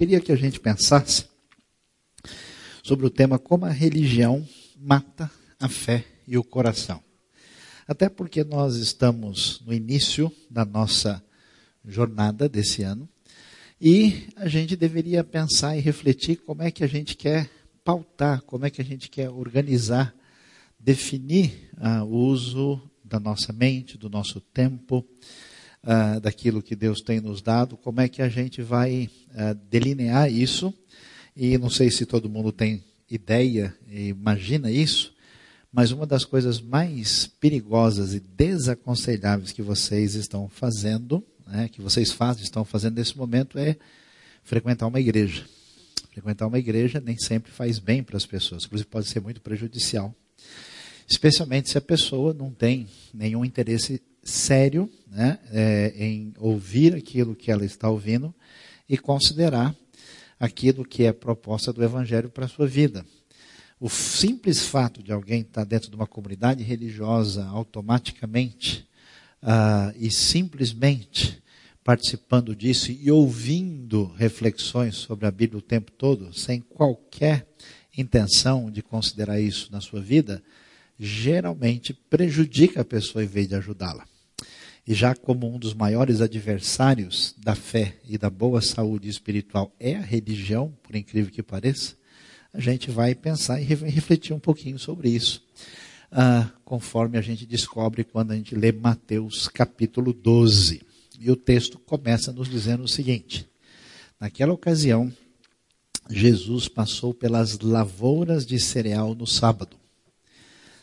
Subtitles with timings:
[0.00, 1.26] queria que a gente pensasse
[2.82, 7.02] sobre o tema como a religião mata a fé e o coração.
[7.86, 11.22] Até porque nós estamos no início da nossa
[11.84, 13.06] jornada desse ano
[13.78, 17.50] e a gente deveria pensar e refletir como é que a gente quer
[17.84, 20.14] pautar, como é que a gente quer organizar,
[20.78, 25.06] definir ah, o uso da nossa mente, do nosso tempo,
[25.82, 30.30] ah, daquilo que Deus tem nos dado, como é que a gente vai ah, delinear
[30.30, 30.72] isso.
[31.36, 35.12] E não sei se todo mundo tem ideia, imagina isso,
[35.72, 42.12] mas uma das coisas mais perigosas e desaconselháveis que vocês estão fazendo, né, que vocês
[42.12, 43.76] fazem, estão fazendo nesse momento, é
[44.42, 45.44] frequentar uma igreja.
[46.12, 50.14] Frequentar uma igreja nem sempre faz bem para as pessoas, inclusive pode ser muito prejudicial.
[51.08, 57.50] Especialmente se a pessoa não tem nenhum interesse sério né, é, em ouvir aquilo que
[57.50, 58.34] ela está ouvindo
[58.88, 59.74] e considerar
[60.38, 63.04] aquilo que é proposta do Evangelho para a sua vida.
[63.78, 68.86] O simples fato de alguém estar dentro de uma comunidade religiosa automaticamente
[69.42, 71.42] uh, e simplesmente
[71.82, 77.46] participando disso e ouvindo reflexões sobre a Bíblia o tempo todo, sem qualquer
[77.96, 80.42] intenção de considerar isso na sua vida,
[80.98, 84.09] geralmente prejudica a pessoa em vez de ajudá-la.
[84.86, 89.96] E já como um dos maiores adversários da fé e da boa saúde espiritual é
[89.96, 91.94] a religião, por incrível que pareça,
[92.52, 95.42] a gente vai pensar e refletir um pouquinho sobre isso,
[96.10, 100.82] ah, conforme a gente descobre quando a gente lê Mateus capítulo 12.
[101.20, 103.48] E o texto começa nos dizendo o seguinte:
[104.18, 105.12] Naquela ocasião,
[106.08, 109.76] Jesus passou pelas lavouras de cereal no sábado.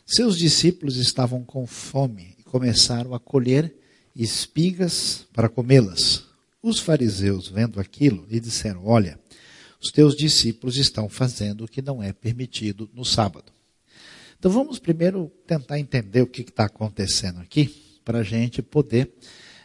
[0.05, 3.75] Seus discípulos estavam com fome e começaram a colher
[4.23, 6.25] espigas para comê-las.
[6.61, 9.19] Os fariseus, vendo aquilo, lhe disseram: Olha,
[9.81, 13.51] os teus discípulos estão fazendo o que não é permitido no sábado.
[14.39, 19.11] Então vamos primeiro tentar entender o que está acontecendo aqui, para a gente poder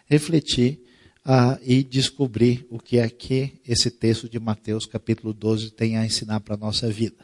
[0.06, 0.80] refletir
[1.26, 6.06] uh, e descobrir o que é que esse texto de Mateus capítulo 12 tem a
[6.06, 7.16] ensinar para a nossa vida.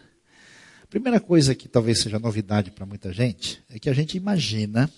[0.82, 4.90] A primeira coisa que talvez seja novidade para muita gente é que a gente imagina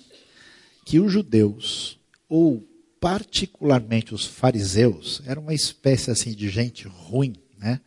[0.84, 2.00] que os judeus,
[2.31, 2.67] ou
[3.01, 7.81] particularmente os fariseus, eram uma espécie assim de gente ruim, né?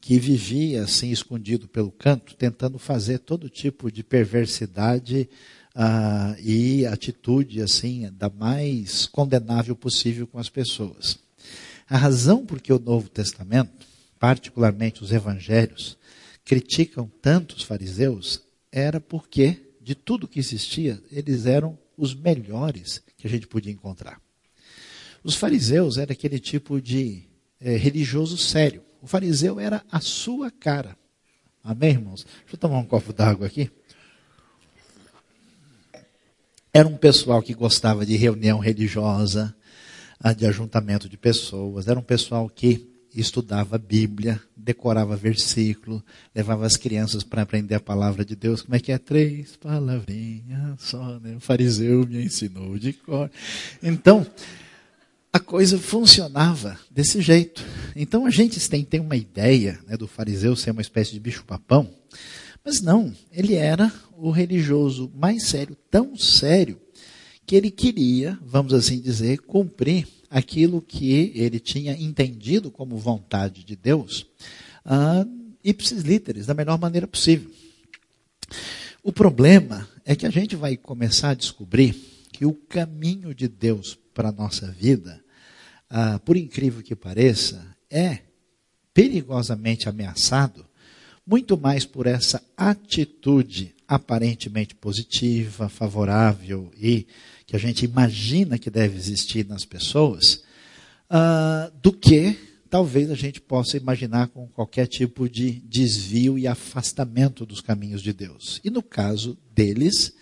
[0.00, 5.28] que vivia assim escondido pelo canto, tentando fazer todo tipo de perversidade
[5.76, 11.18] uh, e atitude assim da mais condenável possível com as pessoas.
[11.88, 13.86] A razão por que o Novo Testamento,
[14.18, 15.96] particularmente os Evangelhos,
[16.44, 23.26] criticam tanto os fariseus era porque de tudo que existia eles eram os melhores que
[23.26, 24.20] a gente podia encontrar.
[25.22, 27.24] Os fariseus eram aquele tipo de
[27.60, 30.96] é, religioso sério o fariseu era a sua cara.
[31.62, 32.24] Amém, irmãos?
[32.24, 33.68] Deixa eu tomar um copo d'água aqui.
[36.72, 39.54] Era um pessoal que gostava de reunião religiosa,
[40.20, 41.88] ah, de ajuntamento de pessoas.
[41.88, 46.02] Era um pessoal que estudava a Bíblia, decorava versículo,
[46.34, 48.62] levava as crianças para aprender a palavra de Deus.
[48.62, 48.98] Como é que é?
[48.98, 51.36] Três palavrinhas só, né?
[51.36, 53.30] O fariseu me ensinou de cor.
[53.82, 54.26] Então,
[55.32, 57.64] a coisa funcionava desse jeito.
[57.96, 61.88] Então a gente tem, tem uma ideia né, do fariseu ser uma espécie de bicho-papão,
[62.64, 66.78] mas não, ele era o religioso mais sério, tão sério,
[67.44, 73.76] que ele queria, vamos assim dizer, cumprir aquilo que ele tinha entendido como vontade de
[73.76, 74.26] Deus,
[74.86, 75.28] uh,
[75.62, 77.50] ipsis literis, da melhor maneira possível.
[79.02, 81.92] O problema é que a gente vai começar a descobrir
[82.32, 85.22] que o caminho de Deus para a nossa vida
[85.94, 88.20] ah, por incrível que pareça, é
[88.94, 90.64] perigosamente ameaçado,
[91.26, 97.06] muito mais por essa atitude aparentemente positiva, favorável e
[97.52, 100.42] que a gente imagina que deve existir nas pessoas,
[101.10, 102.34] ah, do que
[102.70, 108.14] talvez a gente possa imaginar com qualquer tipo de desvio e afastamento dos caminhos de
[108.14, 108.58] Deus.
[108.64, 110.14] E no caso deles,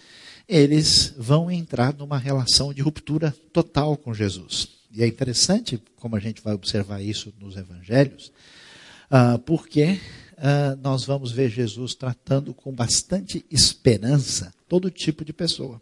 [0.48, 4.66] eles vão entrar numa relação de ruptura total com Jesus.
[4.90, 8.32] E é interessante como a gente vai observar isso nos evangelhos,
[9.08, 10.00] uh, porque
[10.32, 15.80] uh, nós vamos ver Jesus tratando com bastante esperança todo tipo de pessoa.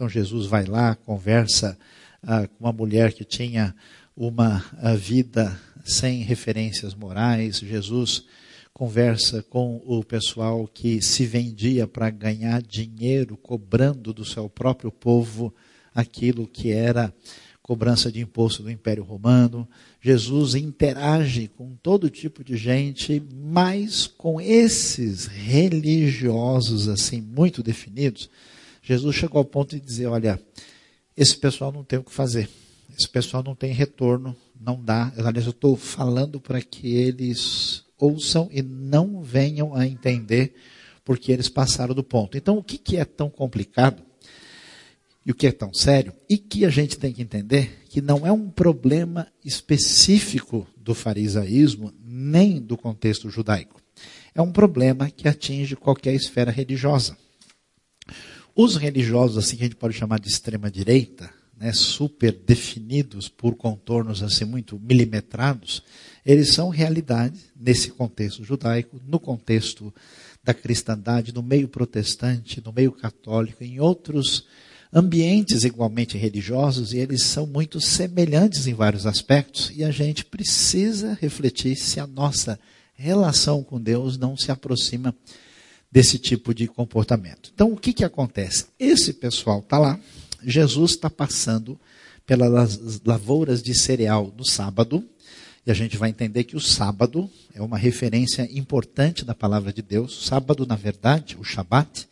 [0.00, 1.76] Então Jesus vai lá, conversa
[2.22, 3.74] uh, com uma mulher que tinha
[4.16, 4.64] uma
[4.96, 7.58] vida sem referências morais.
[7.58, 8.24] Jesus
[8.72, 15.54] conversa com o pessoal que se vendia para ganhar dinheiro, cobrando do seu próprio povo
[15.94, 17.12] aquilo que era
[17.62, 19.68] cobrança de imposto do Império Romano.
[20.00, 28.30] Jesus interage com todo tipo de gente, mas com esses religiosos assim muito definidos,
[28.90, 30.42] Jesus chegou ao ponto de dizer, olha,
[31.16, 32.50] esse pessoal não tem o que fazer.
[32.98, 35.12] Esse pessoal não tem retorno, não dá.
[35.16, 40.56] Aliás, eu estou falando para que eles ouçam e não venham a entender
[41.04, 42.36] porque eles passaram do ponto.
[42.36, 44.02] Então, o que, que é tão complicado
[45.24, 48.26] e o que é tão sério e que a gente tem que entender que não
[48.26, 53.80] é um problema específico do farisaísmo nem do contexto judaico.
[54.34, 57.16] É um problema que atinge qualquer esfera religiosa.
[58.62, 63.54] Os religiosos, assim que a gente pode chamar de extrema direita, né, super definidos por
[63.54, 65.82] contornos assim muito milimetrados,
[66.26, 69.90] eles são realidade nesse contexto judaico, no contexto
[70.44, 74.44] da cristandade, no meio protestante, no meio católico, em outros
[74.92, 81.16] ambientes igualmente religiosos, e eles são muito semelhantes em vários aspectos, e a gente precisa
[81.18, 82.60] refletir se a nossa
[82.92, 85.14] relação com Deus não se aproxima
[85.90, 87.50] desse tipo de comportamento.
[87.54, 88.66] Então, o que, que acontece?
[88.78, 89.98] Esse pessoal está lá,
[90.42, 91.78] Jesus está passando
[92.24, 95.04] pelas lavouras de cereal no sábado,
[95.66, 99.82] e a gente vai entender que o sábado é uma referência importante da palavra de
[99.82, 100.18] Deus.
[100.18, 102.08] O sábado, na verdade, o Shabat,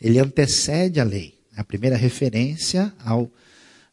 [0.00, 1.34] ele antecede a lei.
[1.56, 3.30] A primeira referência ao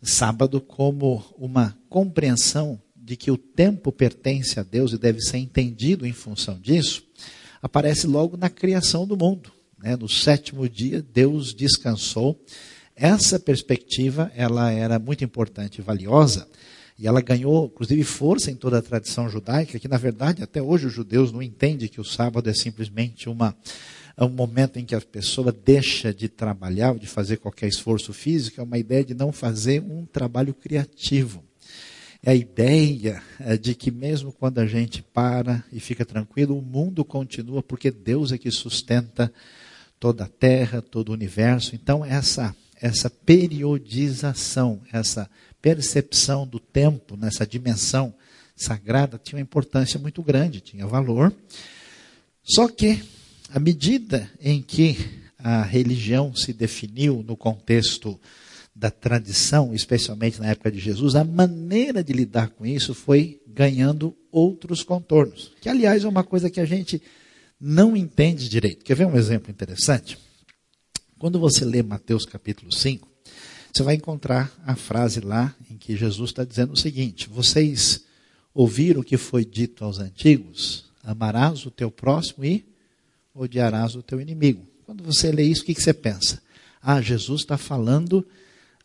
[0.01, 6.05] sábado como uma compreensão de que o tempo pertence a Deus e deve ser entendido
[6.05, 7.03] em função disso,
[7.63, 9.49] aparece logo na criação do mundo.
[9.81, 9.95] Né?
[9.95, 12.37] No sétimo dia, Deus descansou.
[12.93, 16.45] Essa perspectiva ela era muito importante e valiosa,
[16.99, 20.87] e ela ganhou, inclusive, força em toda a tradição judaica, que, na verdade, até hoje
[20.87, 23.55] os judeus não entendem que o sábado é simplesmente uma,
[24.15, 28.59] é um momento em que a pessoa deixa de trabalhar, de fazer qualquer esforço físico,
[28.59, 31.43] é uma ideia de não fazer um trabalho criativo.
[32.25, 36.61] É a ideia é, de que mesmo quando a gente para e fica tranquilo, o
[36.61, 39.31] mundo continua porque Deus é que sustenta
[39.99, 41.75] toda a terra, todo o universo.
[41.75, 45.29] Então essa essa periodização, essa
[45.61, 48.13] percepção do tempo nessa dimensão
[48.57, 51.33] sagrada tinha uma importância muito grande, tinha valor.
[52.43, 53.01] Só que,
[53.49, 54.97] à medida em que
[55.37, 58.19] a religião se definiu no contexto
[58.75, 64.15] da tradição, especialmente na época de Jesus, a maneira de lidar com isso foi ganhando
[64.31, 65.51] outros contornos.
[65.61, 67.01] Que, aliás, é uma coisa que a gente
[67.59, 68.83] não entende direito.
[68.83, 70.17] Quer ver um exemplo interessante?
[71.19, 73.07] Quando você lê Mateus capítulo 5,
[73.71, 78.03] você vai encontrar a frase lá em que Jesus está dizendo o seguinte: Vocês
[78.53, 80.85] ouviram o que foi dito aos antigos?
[81.03, 82.65] Amarás o teu próximo e
[83.33, 84.67] odiarás o teu inimigo.
[84.85, 86.41] Quando você lê isso, o que, que você pensa?
[86.81, 88.25] Ah, Jesus está falando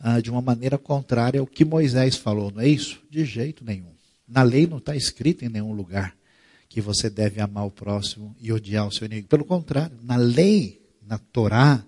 [0.01, 3.01] ah, de uma maneira contrária ao que Moisés falou, não é isso?
[3.11, 3.93] De jeito nenhum.
[4.27, 6.15] Na lei não está escrito em nenhum lugar
[6.69, 9.29] que você deve amar o próximo e odiar o seu inimigo.
[9.29, 11.83] Pelo contrário, na lei, na Torá,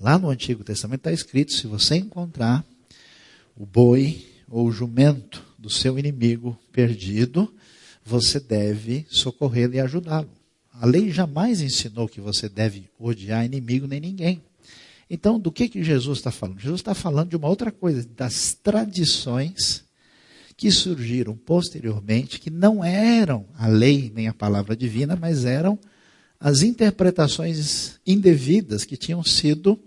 [0.00, 2.64] Lá no Antigo Testamento está escrito: se você encontrar
[3.56, 7.52] o boi ou o jumento do seu inimigo perdido,
[8.04, 10.28] você deve socorrê-lo e ajudá-lo.
[10.72, 14.42] A lei jamais ensinou que você deve odiar inimigo nem ninguém.
[15.08, 16.60] Então, do que, que Jesus está falando?
[16.60, 19.84] Jesus está falando de uma outra coisa, das tradições
[20.56, 25.78] que surgiram posteriormente, que não eram a lei nem a palavra divina, mas eram
[26.38, 29.78] as interpretações indevidas que tinham sido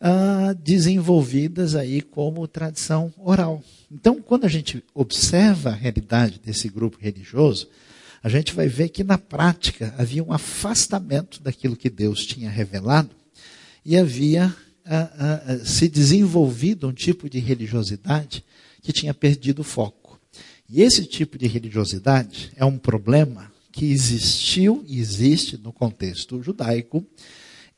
[0.00, 3.62] ah, desenvolvidas aí como tradição oral.
[3.90, 7.68] Então, quando a gente observa a realidade desse grupo religioso,
[8.22, 13.10] a gente vai ver que na prática havia um afastamento daquilo que Deus tinha revelado
[13.88, 14.54] e havia
[14.84, 18.44] ah, ah, ah se desenvolvido um tipo de religiosidade
[18.82, 20.20] que tinha perdido o foco.
[20.68, 27.02] E esse tipo de religiosidade é um problema que existiu e existe no contexto judaico,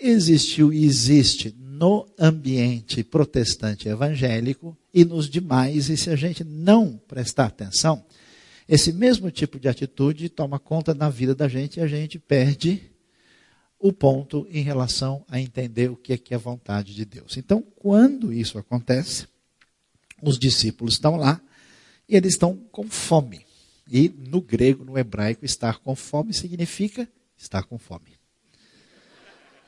[0.01, 7.01] existiu e existe no ambiente protestante evangélico e nos demais, e se a gente não
[7.07, 8.05] prestar atenção,
[8.69, 12.90] esse mesmo tipo de atitude toma conta na vida da gente e a gente perde
[13.81, 17.39] o ponto em relação a entender o que é que é a vontade de Deus.
[17.39, 19.27] Então, quando isso acontece,
[20.23, 21.41] os discípulos estão lá
[22.07, 23.47] e eles estão com fome.
[23.91, 27.09] E no grego, no hebraico, estar com fome significa
[27.39, 28.20] estar com fome.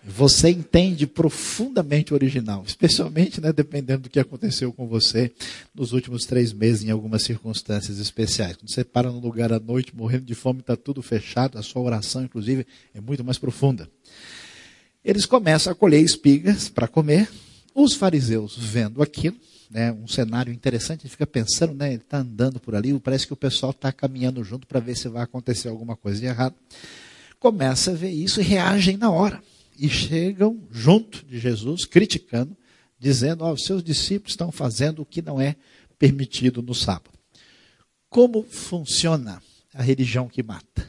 [0.05, 5.31] Você entende profundamente o original, especialmente né, dependendo do que aconteceu com você
[5.73, 8.57] nos últimos três meses, em algumas circunstâncias especiais.
[8.57, 11.83] Quando você para num lugar à noite morrendo de fome, está tudo fechado, a sua
[11.83, 13.89] oração, inclusive, é muito mais profunda.
[15.05, 17.31] Eles começam a colher espigas para comer,
[17.73, 19.37] os fariseus vendo aquilo,
[19.71, 23.33] né, um cenário interessante, gente fica pensando, né, ele está andando por ali, parece que
[23.33, 26.57] o pessoal está caminhando junto para ver se vai acontecer alguma coisa de errado.
[27.39, 29.41] Começa a ver isso e reagem na hora.
[29.79, 32.57] E chegam junto de Jesus, criticando,
[32.99, 35.57] dizendo: oh, os seus discípulos estão fazendo o que não é
[35.99, 37.11] permitido no sábado.
[38.09, 40.89] Como funciona a religião que mata?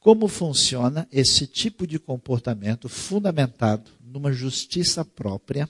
[0.00, 5.68] Como funciona esse tipo de comportamento fundamentado numa justiça própria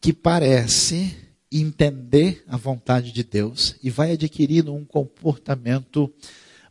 [0.00, 1.14] que parece
[1.50, 6.12] entender a vontade de Deus e vai adquirindo um comportamento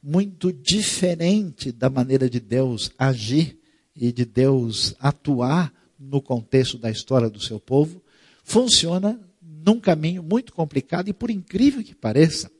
[0.03, 3.57] muito diferente da maneira de Deus agir
[3.95, 8.01] e de Deus atuar no contexto da história do seu povo,
[8.43, 12.51] funciona num caminho muito complicado e, por incrível que pareça,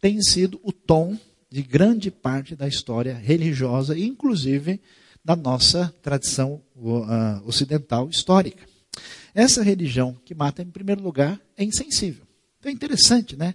[0.00, 1.18] tem sido o tom
[1.50, 4.80] de grande parte da história religiosa, inclusive
[5.24, 6.62] da nossa tradição
[7.44, 8.66] ocidental histórica.
[9.34, 12.24] Essa religião que mata, em primeiro lugar, é insensível.
[12.58, 13.54] Então é interessante, né?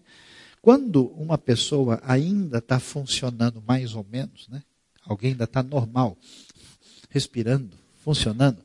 [0.61, 4.63] Quando uma pessoa ainda está funcionando mais ou menos, né?
[5.05, 6.17] alguém ainda está normal,
[7.13, 8.57] respirando, funcionando,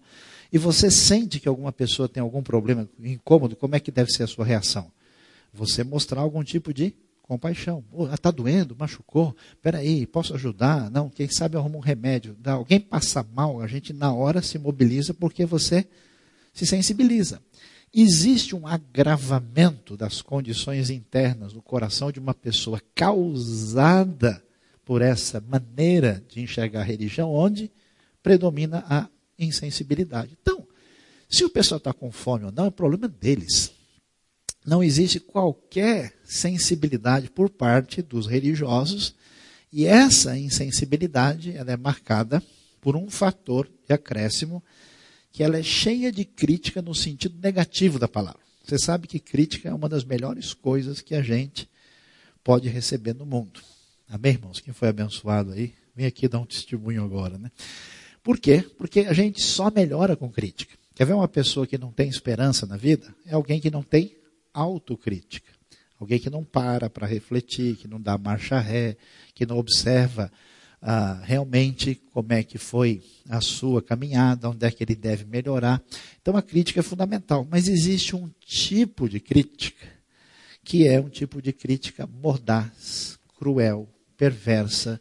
[0.51, 4.23] e você sente que alguma pessoa tem algum problema incômodo, como é que deve ser
[4.23, 4.91] a sua reação?
[5.53, 7.85] Você mostrar algum tipo de compaixão.
[8.13, 10.91] Está doendo, machucou, peraí, posso ajudar?
[10.91, 12.35] Não, quem sabe arruma um remédio.
[12.47, 15.87] Alguém passa mal, a gente na hora se mobiliza porque você
[16.55, 17.43] se sensibiliza.
[17.93, 24.43] Existe um agravamento das condições internas do coração de uma pessoa causada
[24.85, 27.71] por essa maneira de enxergar a religião, onde
[28.23, 29.09] predomina a
[29.39, 30.37] insensibilidade.
[30.41, 30.67] Então,
[31.29, 33.71] se o pessoal está com fome ou não, é problema deles.
[34.65, 39.15] Não existe qualquer sensibilidade por parte dos religiosos,
[39.73, 42.43] e essa insensibilidade ela é marcada
[42.81, 44.63] por um fator de acréscimo
[45.31, 48.41] que ela é cheia de crítica no sentido negativo da palavra.
[48.65, 51.69] Você sabe que crítica é uma das melhores coisas que a gente
[52.43, 53.61] pode receber no mundo.
[54.09, 54.61] Amém, irmãos?
[54.61, 57.51] Quem foi abençoado aí, vem aqui dar um testemunho agora, né?
[58.29, 58.63] Por quê?
[58.77, 60.77] Porque a gente só melhora com crítica.
[60.95, 63.15] Quer ver uma pessoa que não tem esperança na vida?
[63.25, 64.15] É alguém que não tem
[64.53, 65.51] autocrítica.
[65.99, 68.99] Alguém que não para para refletir, que não dá marcha ré,
[69.35, 70.31] que não observa
[70.83, 75.83] ah, realmente como é que foi a sua caminhada, onde é que ele deve melhorar.
[76.21, 79.87] Então a crítica é fundamental, mas existe um tipo de crítica
[80.63, 85.01] que é um tipo de crítica mordaz, cruel, perversa,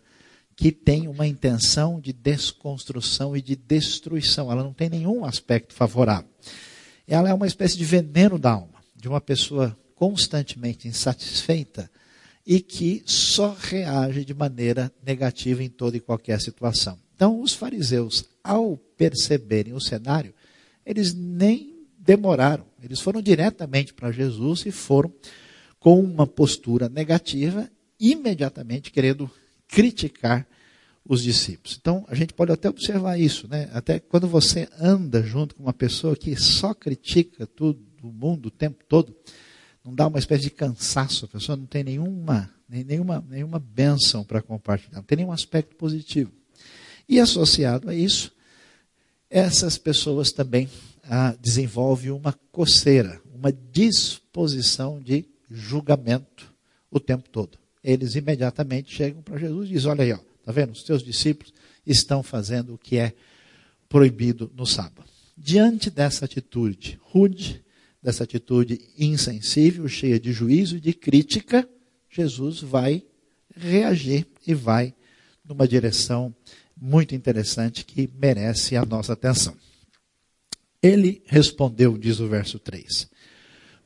[0.58, 4.52] que tem uma intenção de desconstrução e de destruição.
[4.52, 6.28] Ela não tem nenhum aspecto favorável.
[7.08, 11.90] Ela é uma espécie de veneno da alma, de uma pessoa constantemente insatisfeita
[12.44, 16.98] e que só reage de maneira negativa em toda e qualquer situação.
[17.16, 20.34] Então, os fariseus, ao perceberem o cenário,
[20.84, 25.14] eles nem demoraram, eles foram diretamente para Jesus e foram
[25.80, 29.30] com uma postura negativa, imediatamente querendo
[29.68, 30.48] criticar
[31.08, 31.78] os discípulos.
[31.80, 33.70] Então, a gente pode até observar isso, né?
[33.72, 38.52] Até quando você anda junto com uma pessoa que só critica tudo, o mundo o
[38.52, 39.16] tempo todo,
[39.84, 44.42] não dá uma espécie de cansaço, a pessoa não tem nenhuma, nenhuma, nenhuma bênção para
[44.42, 46.32] compartilhar, não tem nenhum aspecto positivo.
[47.08, 48.34] E associado a isso,
[49.30, 50.70] essas pessoas também
[51.10, 56.54] ah, desenvolvem uma coceira, uma disposição de julgamento
[56.92, 57.58] o tempo todo.
[57.88, 60.74] Eles imediatamente chegam para Jesus e dizem: Olha aí, ó, tá vendo?
[60.74, 61.54] Os teus discípulos
[61.86, 63.14] estão fazendo o que é
[63.88, 65.10] proibido no sábado.
[65.38, 67.64] Diante dessa atitude rude,
[68.04, 71.66] dessa atitude insensível, cheia de juízo e de crítica,
[72.10, 73.06] Jesus vai
[73.56, 74.94] reagir e vai
[75.46, 76.36] numa direção
[76.76, 79.56] muito interessante que merece a nossa atenção.
[80.84, 83.08] Ele respondeu, diz o verso 3: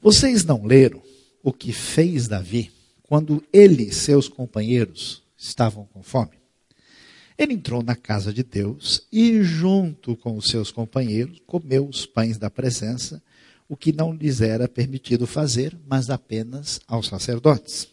[0.01, 1.03] Vocês não leram
[1.43, 2.71] o que fez Davi
[3.11, 6.39] quando ele e seus companheiros estavam com fome?
[7.37, 12.37] Ele entrou na casa de Deus e, junto com os seus companheiros, comeu os pães
[12.37, 13.21] da presença
[13.67, 17.89] o que não lhes era permitido fazer, mas apenas aos sacerdotes.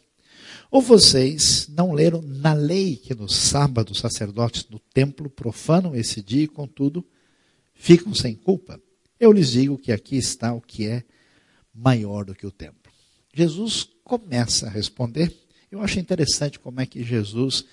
[0.70, 6.22] Ou vocês não leram na lei que no sábado os sacerdotes no templo profanam esse
[6.22, 7.04] dia e, contudo,
[7.74, 8.80] ficam sem culpa?
[9.18, 11.02] Eu lhes digo que aqui está o que é
[11.74, 12.92] maior do que o templo.
[13.34, 15.32] Jesus começa a responder.
[15.70, 17.66] Eu acho interessante como é que Jesus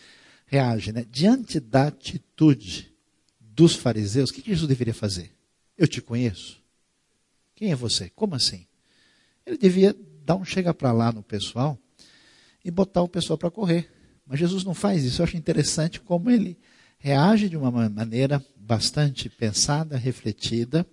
[0.45, 0.91] reage.
[0.91, 1.05] Né?
[1.09, 2.93] Diante da atitude
[3.39, 5.31] dos fariseus, o que Jesus deveria fazer?
[5.77, 6.61] Eu te conheço.
[7.55, 8.09] Quem é você?
[8.09, 8.67] Como assim?
[9.45, 11.79] Ele devia dar um chega para lá no pessoal
[12.63, 13.89] e botar o pessoal para correr.
[14.25, 15.21] Mas Jesus não faz isso.
[15.21, 16.59] Eu acho interessante como ele
[16.97, 20.85] reage de uma maneira bastante pensada, refletida,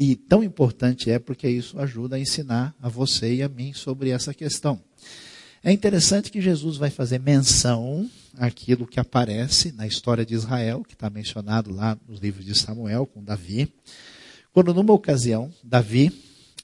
[0.00, 4.08] E tão importante é porque isso ajuda a ensinar a você e a mim sobre
[4.08, 4.80] essa questão.
[5.62, 10.94] É interessante que Jesus vai fazer menção àquilo que aparece na história de Israel, que
[10.94, 13.70] está mencionado lá nos livros de Samuel, com Davi.
[14.54, 16.10] Quando, numa ocasião, Davi,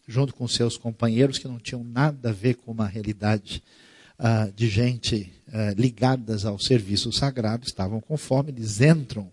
[0.08, 3.62] junto com seus companheiros, que não tinham nada a ver com uma realidade
[4.18, 9.30] uh, de gente uh, ligadas ao serviço sagrado, estavam com fome, eles entram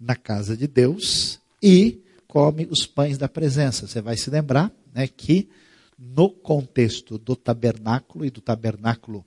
[0.00, 2.03] na casa de Deus e
[2.34, 3.86] comem os pães da presença.
[3.86, 5.48] Você vai se lembrar né, que
[5.96, 9.24] no contexto do tabernáculo e do tabernáculo uh,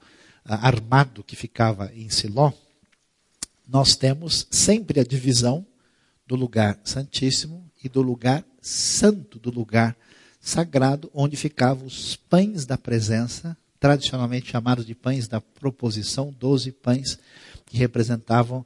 [0.59, 2.51] armado que ficava em Siló,
[3.65, 5.65] nós temos sempre a divisão
[6.27, 9.95] do lugar santíssimo e do lugar santo, do lugar
[10.41, 17.17] sagrado, onde ficavam os pães da presença, tradicionalmente chamados de pães da proposição, doze pães
[17.65, 18.65] que representavam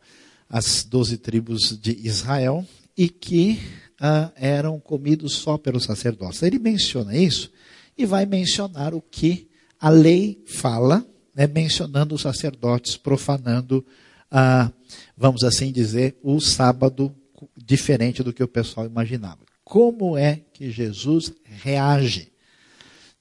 [0.50, 2.66] as doze tribos de Israel
[2.98, 3.60] e que
[4.02, 6.42] uh, eram comidos só pelos sacerdotes.
[6.42, 7.52] Ele menciona isso
[7.96, 9.48] e vai mencionar o que
[9.80, 11.06] a lei fala,
[11.36, 13.86] né, mencionando os sacerdotes profanando,
[14.32, 14.74] uh,
[15.16, 17.16] vamos assim dizer, o sábado
[17.56, 19.40] diferente do que o pessoal imaginava.
[19.64, 22.32] Como é que Jesus reage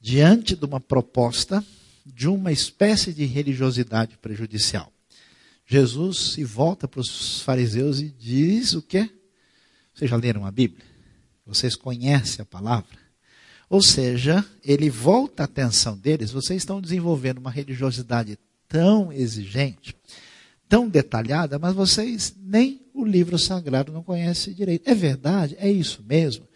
[0.01, 1.65] diante de uma proposta
[2.05, 4.93] de uma espécie de religiosidade prejudicial?
[5.67, 9.09] Jesus se volta para os fariseus e diz o quê?
[10.01, 10.83] Vocês já leram a Bíblia?
[11.45, 12.99] Vocês conhecem a palavra?
[13.69, 19.95] Ou seja, ele volta a atenção deles, vocês estão desenvolvendo uma religiosidade tão exigente,
[20.67, 24.89] tão detalhada, mas vocês nem o livro sagrado não conhecem direito.
[24.89, 25.55] É verdade?
[25.59, 26.49] É isso mesmo?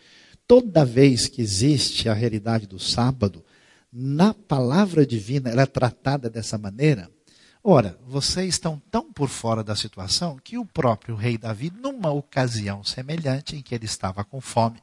[0.49, 3.45] Toda vez que existe a realidade do sábado,
[3.93, 7.11] na palavra divina ela é tratada dessa maneira,
[7.67, 12.85] Ora, vocês estão tão por fora da situação que o próprio rei Davi, numa ocasião
[12.85, 14.83] semelhante em que ele estava com fome,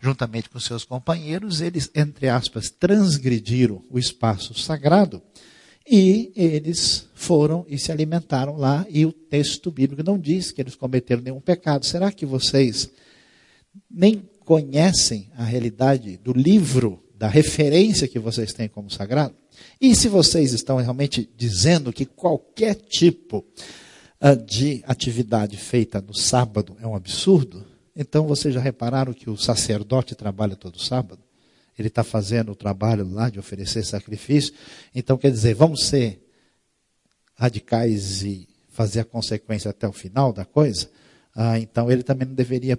[0.00, 5.20] juntamente com seus companheiros, eles, entre aspas, transgrediram o espaço sagrado
[5.86, 8.86] e eles foram e se alimentaram lá.
[8.88, 11.84] E o texto bíblico não diz que eles cometeram nenhum pecado.
[11.84, 12.88] Será que vocês
[13.90, 19.34] nem conhecem a realidade do livro, da referência que vocês têm como sagrado?
[19.80, 23.44] E se vocês estão realmente dizendo que qualquer tipo
[24.20, 27.64] uh, de atividade feita no sábado é um absurdo,
[27.94, 31.20] então vocês já repararam que o sacerdote trabalha todo sábado?
[31.78, 34.54] Ele está fazendo o trabalho lá de oferecer sacrifício.
[34.94, 36.22] Então, quer dizer, vamos ser
[37.34, 40.88] radicais e fazer a consequência até o final da coisa?
[41.34, 42.78] Ah, então, ele também não deveria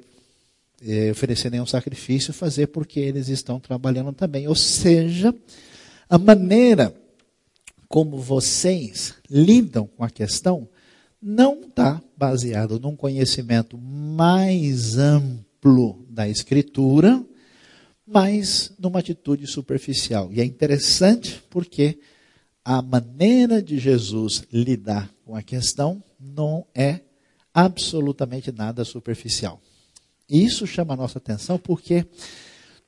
[0.82, 4.48] eh, oferecer nenhum sacrifício, fazer porque eles estão trabalhando também.
[4.48, 5.34] Ou seja,
[6.10, 6.93] a maneira
[7.88, 10.67] como vocês lidam com a questão
[11.22, 17.24] não está baseado num conhecimento mais amplo da Escritura,
[18.06, 20.30] mas numa atitude superficial.
[20.32, 22.00] E é interessante porque
[22.63, 27.02] a maneira de Jesus lidar com a questão não é
[27.54, 29.60] absolutamente nada superficial.
[30.30, 32.06] E isso chama a nossa atenção porque,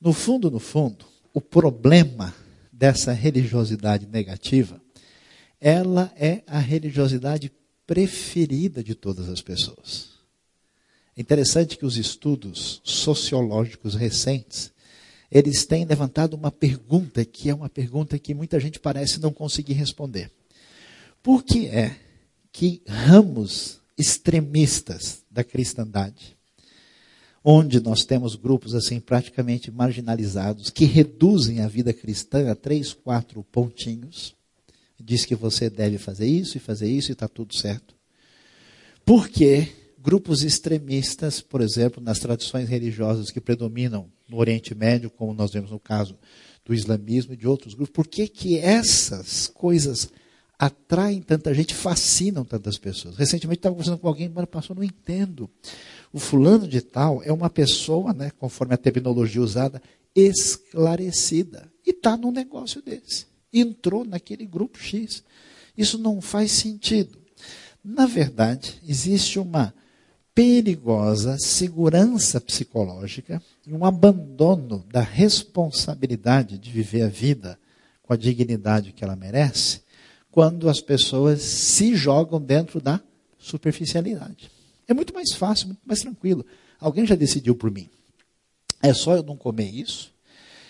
[0.00, 2.34] no fundo, no fundo, o problema
[2.80, 4.80] dessa religiosidade negativa,
[5.60, 7.52] ela é a religiosidade
[7.86, 10.12] preferida de todas as pessoas.
[11.14, 14.72] É interessante que os estudos sociológicos recentes,
[15.30, 19.74] eles têm levantado uma pergunta que é uma pergunta que muita gente parece não conseguir
[19.74, 20.30] responder.
[21.22, 21.94] Por que é
[22.50, 26.34] que ramos extremistas da cristandade
[27.44, 33.42] onde nós temos grupos assim praticamente marginalizados que reduzem a vida cristã a três, quatro
[33.44, 34.34] pontinhos.
[35.02, 37.94] Diz que você deve fazer isso e fazer isso e está tudo certo.
[39.04, 45.52] Porque grupos extremistas, por exemplo, nas tradições religiosas que predominam no Oriente Médio, como nós
[45.52, 46.16] vemos no caso
[46.64, 50.10] do islamismo e de outros grupos, por que, que essas coisas
[50.58, 53.16] atraem tanta gente, fascinam tantas pessoas?
[53.16, 55.50] Recentemente estava conversando com alguém, mas passou, não entendo.
[56.12, 59.80] O fulano de tal é uma pessoa, né, conforme a terminologia usada,
[60.14, 61.70] esclarecida.
[61.86, 63.26] E está num negócio desse.
[63.52, 65.22] Entrou naquele grupo X.
[65.76, 67.18] Isso não faz sentido.
[67.82, 69.72] Na verdade, existe uma
[70.34, 77.58] perigosa segurança psicológica e um abandono da responsabilidade de viver a vida
[78.02, 79.82] com a dignidade que ela merece,
[80.30, 83.00] quando as pessoas se jogam dentro da
[83.38, 84.50] superficialidade.
[84.90, 86.44] É muito mais fácil, muito mais tranquilo.
[86.80, 87.88] Alguém já decidiu por mim.
[88.82, 90.12] É só eu não comer isso.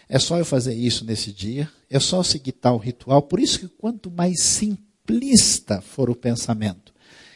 [0.07, 1.67] É só eu fazer isso nesse dia.
[1.89, 3.23] É só seguir tal ritual.
[3.23, 6.93] Por isso que quanto mais simplista for o pensamento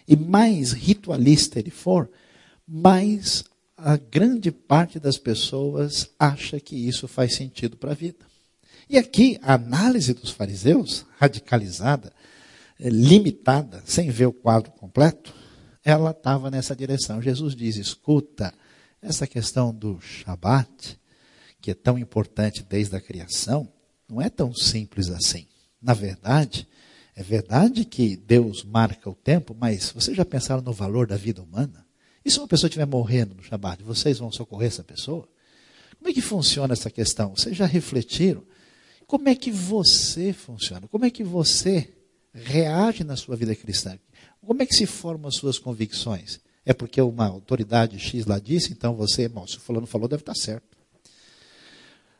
[0.06, 2.10] e mais ritualista ele for,
[2.68, 3.44] mais
[3.78, 8.26] a grande parte das pessoas acha que isso faz sentido para a vida.
[8.90, 12.12] E aqui a análise dos fariseus, radicalizada,
[12.78, 15.34] eh, limitada, sem ver o quadro completo,
[15.84, 17.20] ela estava nessa direção.
[17.20, 18.52] Jesus diz: escuta,
[19.02, 20.98] essa questão do Shabat,
[21.60, 23.70] que é tão importante desde a criação,
[24.08, 25.46] não é tão simples assim.
[25.80, 26.66] Na verdade,
[27.14, 31.42] é verdade que Deus marca o tempo, mas vocês já pensaram no valor da vida
[31.42, 31.86] humana?
[32.24, 35.28] E se uma pessoa estiver morrendo no Shabat, vocês vão socorrer essa pessoa?
[35.98, 37.36] Como é que funciona essa questão?
[37.36, 38.42] Vocês já refletiram?
[39.06, 40.88] Como é que você funciona?
[40.88, 41.92] Como é que você
[42.32, 43.98] reage na sua vida cristã?
[44.44, 46.40] Como é que se formam as suas convicções?
[46.64, 50.22] É porque uma autoridade X lá disse, então você, bom, se o fulano falou, deve
[50.22, 50.76] estar certo.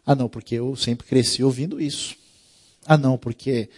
[0.05, 2.17] Ah, não, porque eu sempre cresci ouvindo isso.
[2.85, 3.71] Ah, não, porque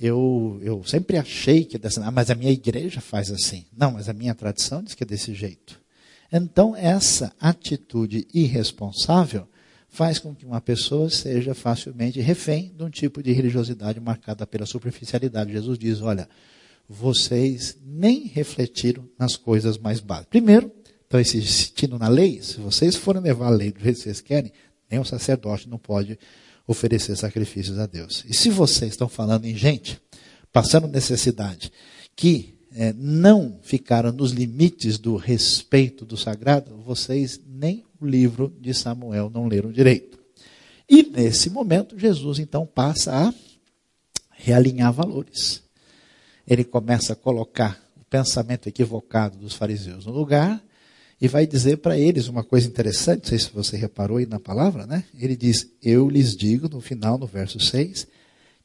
[0.00, 3.66] eu, eu sempre achei que dessa, ah, mas a minha igreja faz assim.
[3.76, 5.80] Não, mas a minha tradição diz que é desse jeito.
[6.32, 9.46] Então, essa atitude irresponsável
[9.88, 14.66] faz com que uma pessoa seja facilmente refém de um tipo de religiosidade marcada pela
[14.66, 15.52] superficialidade.
[15.52, 16.28] Jesus diz: olha,
[16.88, 20.30] vocês nem refletiram nas coisas mais básicas.
[20.30, 20.70] Primeiro,
[21.02, 22.42] estão insistindo na lei.
[22.42, 24.52] Se vocês forem levar a lei do jeito que vocês querem,
[24.90, 26.18] nem sacerdote não pode
[26.66, 28.24] oferecer sacrifícios a Deus.
[28.28, 30.00] E se vocês estão falando em gente,
[30.52, 31.70] passando necessidade,
[32.16, 38.74] que é, não ficaram nos limites do respeito do sagrado, vocês nem o livro de
[38.74, 40.18] Samuel não leram direito.
[40.88, 43.34] E nesse momento, Jesus então passa a
[44.30, 45.63] realinhar valores.
[46.46, 50.62] Ele começa a colocar o pensamento equivocado dos fariseus no lugar
[51.20, 54.40] e vai dizer para eles uma coisa interessante, não sei se você reparou aí na
[54.40, 55.04] palavra, né?
[55.18, 58.06] Ele diz: Eu lhes digo, no final, no verso 6,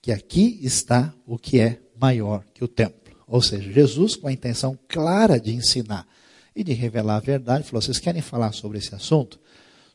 [0.01, 3.15] que aqui está o que é maior que o templo.
[3.27, 6.07] Ou seja, Jesus, com a intenção clara de ensinar
[6.55, 9.39] e de revelar a verdade, falou: Vocês querem falar sobre esse assunto?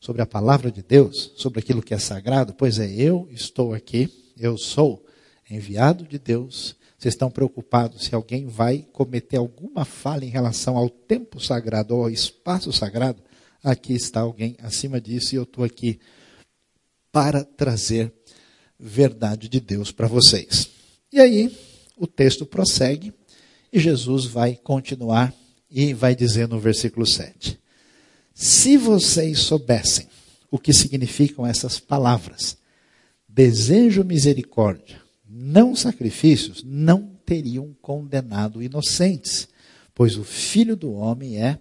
[0.01, 1.33] Sobre a palavra de Deus?
[1.37, 2.55] Sobre aquilo que é sagrado?
[2.55, 5.05] Pois é, eu estou aqui, eu sou
[5.51, 10.89] enviado de Deus vocês estão preocupados se alguém vai cometer alguma falha em relação ao
[10.89, 13.23] tempo sagrado ou ao espaço sagrado?
[13.63, 16.01] Aqui está alguém acima disso e eu estou aqui
[17.13, 18.11] para trazer
[18.81, 20.71] verdade de Deus para vocês.
[21.13, 21.55] E aí,
[21.95, 23.13] o texto prossegue
[23.71, 25.35] e Jesus vai continuar
[25.71, 27.61] e vai dizer no versículo 7:
[28.33, 30.09] Se vocês soubessem
[30.51, 32.57] o que significam essas palavras,
[33.29, 35.04] desejo misericórdia
[35.37, 39.49] não sacrifícios, não teriam condenado inocentes,
[39.93, 41.59] pois o Filho do Homem é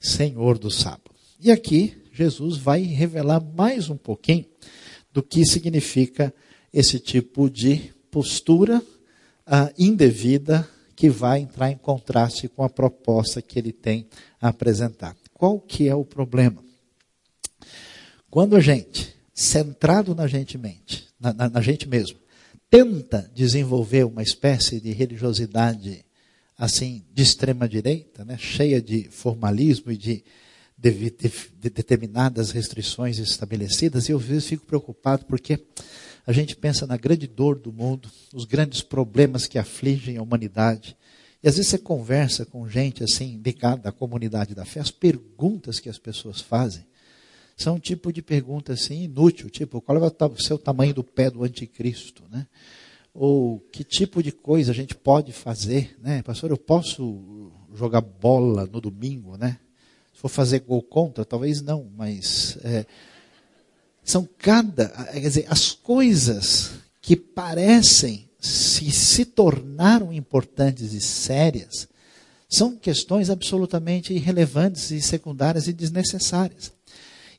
[0.00, 1.10] Senhor do sábado.
[1.38, 4.46] E aqui Jesus vai revelar mais um pouquinho
[5.12, 6.32] do que significa
[6.72, 13.58] esse tipo de postura uh, indevida que vai entrar em contraste com a proposta que
[13.58, 14.06] ele tem
[14.40, 15.14] a apresentar.
[15.34, 16.62] Qual que é o problema?
[18.30, 22.18] Quando a gente, centrado na gente mente, na, na, na gente mesmo,
[22.70, 26.04] tenta desenvolver uma espécie de religiosidade
[26.56, 30.22] assim de extrema direita, né, cheia de formalismo e de,
[30.78, 35.58] de, de, de determinadas restrições estabelecidas, e eu às vezes fico preocupado porque
[36.26, 40.96] a gente pensa na grande dor do mundo, os grandes problemas que afligem a humanidade.
[41.42, 45.80] E às vezes você conversa com gente assim, ligada à comunidade da fé, as perguntas
[45.80, 46.84] que as pessoas fazem
[47.62, 51.30] são um tipo de pergunta assim inútil, tipo, qual é o seu tamanho do pé
[51.30, 52.46] do anticristo, né?
[53.12, 56.22] Ou que tipo de coisa a gente pode fazer, né?
[56.22, 59.58] Pastor, eu posso jogar bola no domingo, né?
[60.14, 62.86] Se for fazer gol contra, talvez não, mas é,
[64.02, 71.86] são cada, quer dizer, as coisas que parecem se, se tornaram importantes e sérias,
[72.48, 76.72] são questões absolutamente irrelevantes e secundárias e desnecessárias.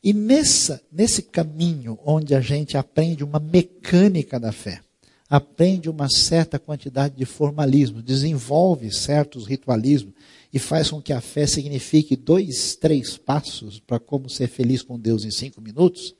[0.03, 4.81] E nessa, nesse caminho onde a gente aprende uma mecânica da fé,
[5.29, 10.13] aprende uma certa quantidade de formalismo, desenvolve certos ritualismos
[10.51, 14.99] e faz com que a fé signifique dois, três passos para como ser feliz com
[14.99, 16.15] Deus em cinco minutos,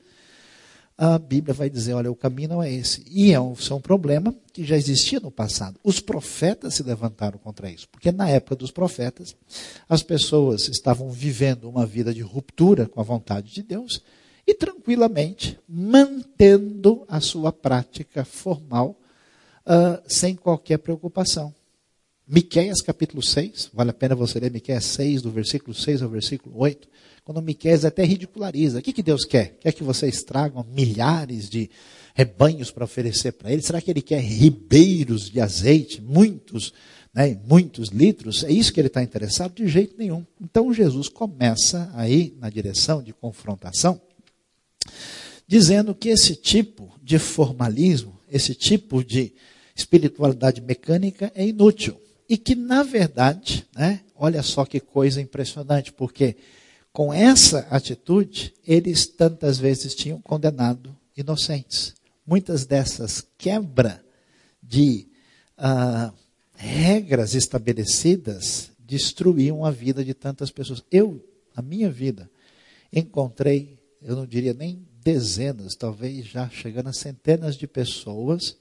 [1.03, 3.03] a Bíblia vai dizer: olha, o caminho não é esse.
[3.09, 5.79] E é um, é um problema que já existia no passado.
[5.83, 9.35] Os profetas se levantaram contra isso, porque na época dos profetas,
[9.89, 14.03] as pessoas estavam vivendo uma vida de ruptura com a vontade de Deus
[14.45, 18.95] e tranquilamente mantendo a sua prática formal
[19.65, 21.51] uh, sem qualquer preocupação.
[22.27, 26.59] Miqueias capítulo 6, vale a pena você ler Miqueias 6, do versículo 6 ao versículo
[26.59, 26.87] 8
[27.23, 28.79] quando Miqueias até ridiculariza.
[28.79, 29.57] O que, que Deus quer?
[29.59, 31.69] Quer que vocês tragam milhares de
[32.13, 33.61] rebanhos para oferecer para ele?
[33.61, 36.73] Será que ele quer ribeiros de azeite, muitos
[37.13, 39.53] né, muitos litros, é isso que ele está interessado?
[39.53, 40.25] De jeito nenhum.
[40.39, 44.01] Então Jesus começa aí na direção de confrontação,
[45.45, 49.33] dizendo que esse tipo de formalismo, esse tipo de
[49.75, 51.99] espiritualidade mecânica é inútil.
[52.29, 56.37] E que, na verdade, né, olha só que coisa impressionante, porque
[56.93, 61.95] com essa atitude, eles tantas vezes tinham condenado inocentes.
[62.25, 64.03] Muitas dessas quebra
[64.61, 65.07] de
[65.57, 66.13] uh,
[66.53, 70.83] regras estabelecidas destruíam a vida de tantas pessoas.
[70.91, 71.25] Eu,
[71.55, 72.29] a minha vida,
[72.91, 78.57] encontrei, eu não diria nem dezenas, talvez já chegando a centenas de pessoas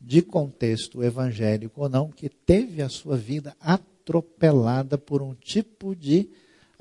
[0.00, 6.30] de contexto evangélico ou não, que teve a sua vida atropelada por um tipo de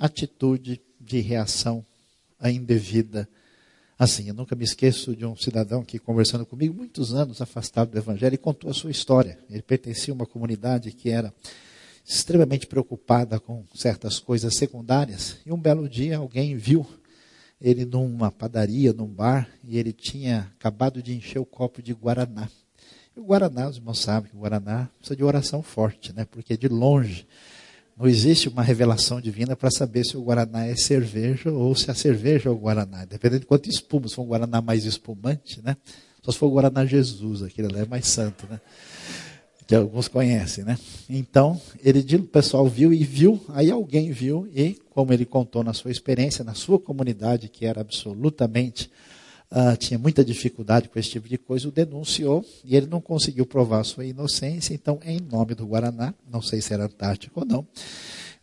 [0.06, 1.86] atitude de reação
[2.44, 3.28] indevida.
[3.98, 7.98] Assim, eu nunca me esqueço de um cidadão que, conversando comigo, muitos anos afastado do
[7.98, 9.40] Evangelho, e contou a sua história.
[9.50, 11.34] Ele pertencia a uma comunidade que era
[12.06, 15.38] extremamente preocupada com certas coisas secundárias.
[15.46, 16.86] E um belo dia alguém viu
[17.62, 22.50] ele numa padaria, num bar, e ele tinha acabado de encher o copo de Guaraná.
[23.16, 26.26] E o Guaraná, os irmãos sabem que o Guaraná precisa de oração forte, né?
[26.26, 27.26] porque de longe
[27.98, 31.94] não existe uma revelação divina para saber se o Guaraná é cerveja ou se a
[31.94, 33.06] cerveja é o Guaraná.
[33.06, 35.78] Dependendo de quanto espuma, se for um Guaraná mais espumante, né?
[36.24, 38.60] Só se for o Guaraná Jesus, aquele lá é mais santo, né?
[39.68, 40.78] Que alguns conhecem, né?
[41.10, 45.74] Então, ele, o pessoal viu e viu, aí alguém viu, e como ele contou na
[45.74, 48.90] sua experiência, na sua comunidade, que era absolutamente
[49.54, 53.46] uh, tinha muita dificuldade com esse tipo de coisa, o denunciou e ele não conseguiu
[53.46, 54.74] provar sua inocência.
[54.74, 57.68] Então, em nome do Guaraná, não sei se era Antártico ou não,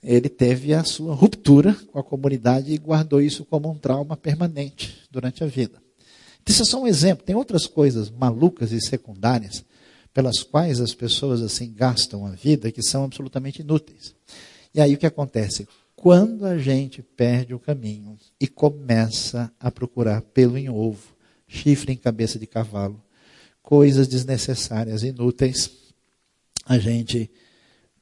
[0.02, 4.96] ele teve a sua ruptura com a comunidade e guardou isso como um trauma permanente
[5.10, 5.82] durante a vida.
[6.48, 7.24] Isso é só um exemplo.
[7.24, 9.64] Tem outras coisas malucas e secundárias
[10.12, 14.14] pelas quais as pessoas assim gastam a vida que são absolutamente inúteis.
[14.74, 15.68] E aí o que acontece?
[16.00, 21.14] Quando a gente perde o caminho e começa a procurar pelo em ovo,
[21.46, 23.04] chifre em cabeça de cavalo,
[23.62, 25.92] coisas desnecessárias, inúteis,
[26.64, 27.30] a gente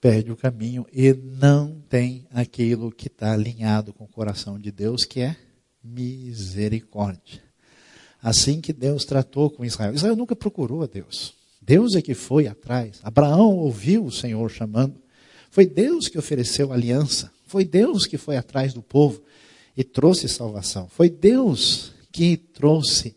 [0.00, 5.04] perde o caminho e não tem aquilo que está alinhado com o coração de Deus,
[5.04, 5.37] que é
[5.82, 7.42] misericórdia.
[8.22, 9.92] Assim que Deus tratou com Israel.
[9.92, 11.34] Israel nunca procurou a Deus.
[11.61, 13.00] Deus é que foi atrás.
[13.02, 15.02] Abraão ouviu o Senhor chamando.
[15.50, 17.37] Foi Deus que ofereceu aliança.
[17.48, 19.22] Foi Deus que foi atrás do povo
[19.74, 20.87] e trouxe salvação.
[20.88, 23.16] Foi Deus que trouxe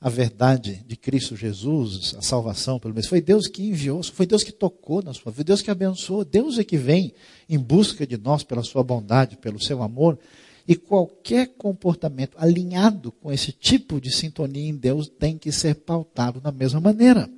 [0.00, 3.06] a verdade de Cristo Jesus, a salvação, pelo menos.
[3.06, 6.58] Foi Deus que enviou, foi Deus que tocou na sua vida, Deus que abençoou, Deus
[6.58, 7.12] é que vem
[7.48, 10.18] em busca de nós pela sua bondade, pelo seu amor.
[10.66, 16.40] E qualquer comportamento alinhado com esse tipo de sintonia em Deus tem que ser pautado
[16.40, 17.28] da mesma maneira.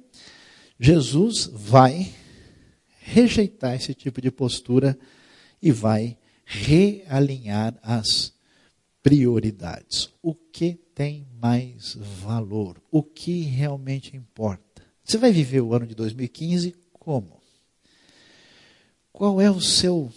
[0.78, 2.12] Jesus vai
[3.00, 4.96] rejeitar esse tipo de postura
[5.60, 6.16] e vai
[6.48, 8.32] realinhar as
[9.02, 10.08] prioridades.
[10.22, 12.80] O que tem mais valor?
[12.90, 14.82] O que realmente importa?
[15.04, 17.40] Você vai viver o ano de 2015 como?
[19.12, 20.10] Qual é o seu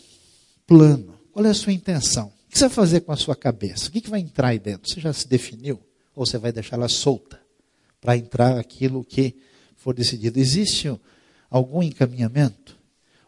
[0.65, 1.19] plano?
[1.33, 2.27] Qual é a sua intenção?
[2.27, 3.89] O que você vai fazer com a sua cabeça?
[3.89, 4.89] O que vai entrar aí dentro?
[4.89, 5.79] Você já se definiu?
[6.15, 7.39] Ou você vai deixar ela solta
[7.99, 9.35] para entrar aquilo que
[9.75, 10.39] for decidido?
[10.39, 10.97] Existe
[11.49, 12.77] algum encaminhamento?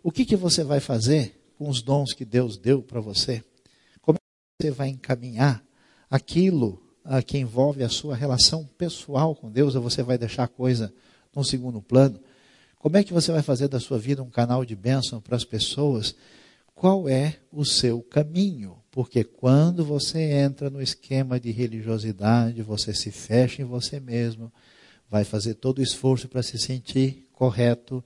[0.01, 3.43] O que, que você vai fazer com os dons que Deus deu para você?
[4.01, 4.17] Como
[4.61, 5.63] você vai encaminhar
[6.09, 10.47] aquilo a que envolve a sua relação pessoal com Deus, ou você vai deixar a
[10.47, 10.93] coisa
[11.35, 12.19] num segundo plano?
[12.77, 15.45] Como é que você vai fazer da sua vida um canal de bênção para as
[15.45, 16.15] pessoas?
[16.75, 18.77] Qual é o seu caminho?
[18.91, 24.51] Porque quando você entra no esquema de religiosidade, você se fecha em você mesmo,
[25.09, 28.03] vai fazer todo o esforço para se sentir correto,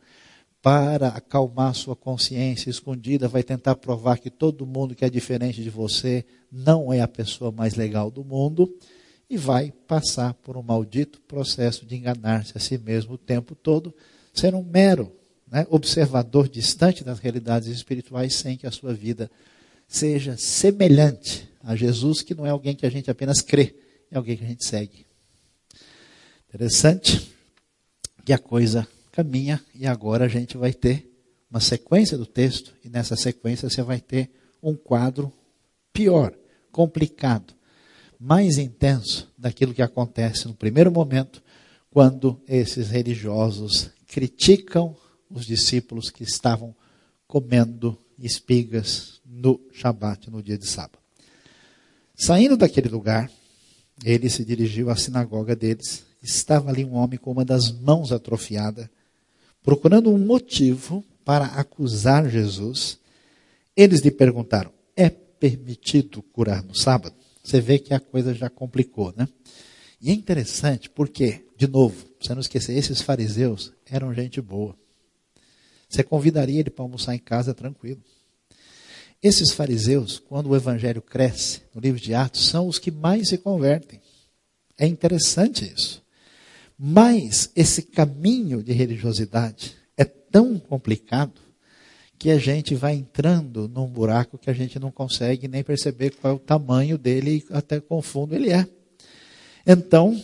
[0.61, 5.69] para acalmar sua consciência escondida, vai tentar provar que todo mundo que é diferente de
[5.69, 8.73] você não é a pessoa mais legal do mundo
[9.29, 13.93] e vai passar por um maldito processo de enganar-se a si mesmo o tempo todo,
[14.33, 15.11] ser um mero
[15.49, 19.29] né, observador distante das realidades espirituais sem que a sua vida
[19.87, 23.75] seja semelhante a Jesus, que não é alguém que a gente apenas crê,
[24.09, 25.05] é alguém que a gente segue.
[26.49, 27.31] Interessante
[28.23, 31.11] que a coisa caminha e agora a gente vai ter
[31.49, 34.29] uma sequência do texto e nessa sequência você vai ter
[34.61, 35.33] um quadro
[35.91, 36.37] pior,
[36.71, 37.55] complicado,
[38.19, 41.41] mais intenso daquilo que acontece no primeiro momento
[41.89, 44.95] quando esses religiosos criticam
[45.31, 46.75] os discípulos que estavam
[47.27, 50.99] comendo espigas no Shabat, no dia de sábado.
[52.15, 53.31] Saindo daquele lugar,
[54.05, 56.05] ele se dirigiu à sinagoga deles.
[56.21, 58.87] Estava ali um homem com uma das mãos atrofiada,
[59.67, 62.97] procurando um motivo para acusar Jesus,
[63.75, 67.13] eles lhe perguntaram: é permitido curar no sábado?
[67.43, 69.27] Você vê que a coisa já complicou, né?
[69.99, 74.73] E é interessante porque, de novo, você não esquecer, esses fariseus eram gente boa.
[75.89, 78.01] Você convidaria ele para almoçar em casa tranquilo.
[79.21, 83.37] Esses fariseus, quando o evangelho cresce no livro de Atos, são os que mais se
[83.37, 83.99] convertem.
[84.77, 86.01] É interessante isso.
[86.77, 91.41] Mas esse caminho de religiosidade é tão complicado
[92.19, 96.33] que a gente vai entrando num buraco que a gente não consegue nem perceber qual
[96.33, 98.67] é o tamanho dele e até confundo ele é.
[99.65, 100.19] Então,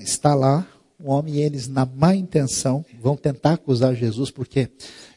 [0.00, 0.66] está lá
[1.02, 4.70] um homem e eles, na má intenção, vão tentar acusar Jesus, porque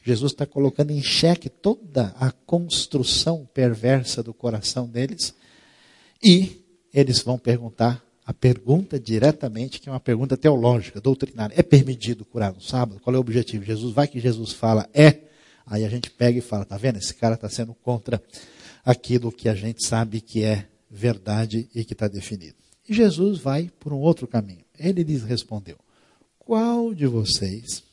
[0.04, 5.36] Jesus está colocando em xeque toda a construção perversa do coração deles.
[6.24, 11.54] E eles vão perguntar a pergunta diretamente, que é uma pergunta teológica, doutrinária.
[11.56, 13.00] É permitido curar no sábado?
[13.00, 13.64] Qual é o objetivo?
[13.64, 15.20] Jesus vai que Jesus fala é,
[15.66, 16.98] aí a gente pega e fala, tá vendo?
[16.98, 18.22] Esse cara está sendo contra
[18.84, 22.56] aquilo que a gente sabe que é verdade e que está definido.
[22.88, 24.66] E Jesus vai por um outro caminho.
[24.78, 25.78] Ele lhes respondeu:
[26.40, 27.84] Qual de vocês,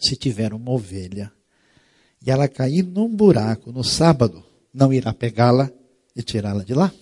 [0.00, 1.30] se tiver uma ovelha
[2.24, 5.70] e ela cair num buraco no sábado, não irá pegá-la
[6.14, 6.92] e tirá-la de lá?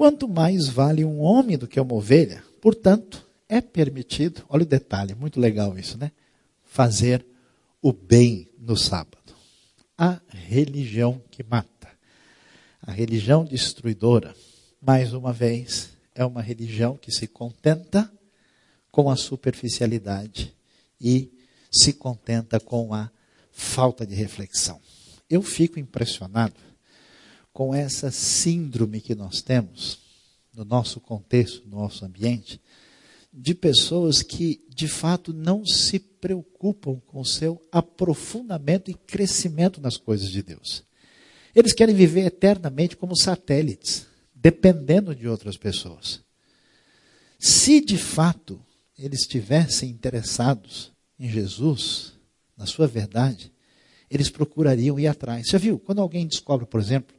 [0.00, 5.14] Quanto mais vale um homem do que uma ovelha, portanto, é permitido, olha o detalhe,
[5.14, 6.10] muito legal isso, né?
[6.64, 7.22] Fazer
[7.82, 9.34] o bem no sábado.
[9.98, 11.86] A religião que mata,
[12.80, 14.34] a religião destruidora,
[14.80, 18.10] mais uma vez, é uma religião que se contenta
[18.90, 20.56] com a superficialidade
[20.98, 21.30] e
[21.70, 23.10] se contenta com a
[23.52, 24.80] falta de reflexão.
[25.28, 26.69] Eu fico impressionado
[27.52, 29.98] com essa síndrome que nós temos
[30.54, 32.60] no nosso contexto, no nosso ambiente,
[33.32, 39.96] de pessoas que de fato não se preocupam com o seu aprofundamento e crescimento nas
[39.96, 40.82] coisas de Deus.
[41.54, 46.20] Eles querem viver eternamente como satélites, dependendo de outras pessoas.
[47.38, 48.60] Se de fato
[48.98, 52.14] eles estivessem interessados em Jesus,
[52.56, 53.52] na sua verdade,
[54.10, 55.48] eles procurariam ir atrás.
[55.48, 55.78] Você viu?
[55.78, 57.16] Quando alguém descobre, por exemplo,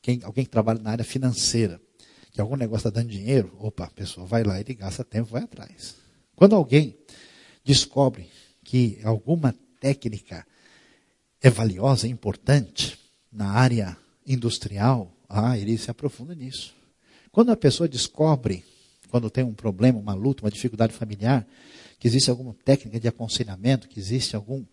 [0.00, 1.80] quem, alguém que trabalha na área financeira,
[2.30, 5.42] que algum negócio está dando dinheiro, opa, a pessoa vai lá, ele gasta tempo, vai
[5.42, 5.96] atrás.
[6.36, 6.96] Quando alguém
[7.64, 8.30] descobre
[8.64, 10.46] que alguma técnica
[11.40, 12.98] é valiosa, é importante
[13.32, 16.74] na área industrial, ah, ele se aprofunda nisso.
[17.30, 18.64] Quando a pessoa descobre,
[19.10, 21.46] quando tem um problema, uma luta, uma dificuldade familiar,
[21.98, 24.64] que existe alguma técnica de aconselhamento, que existe algum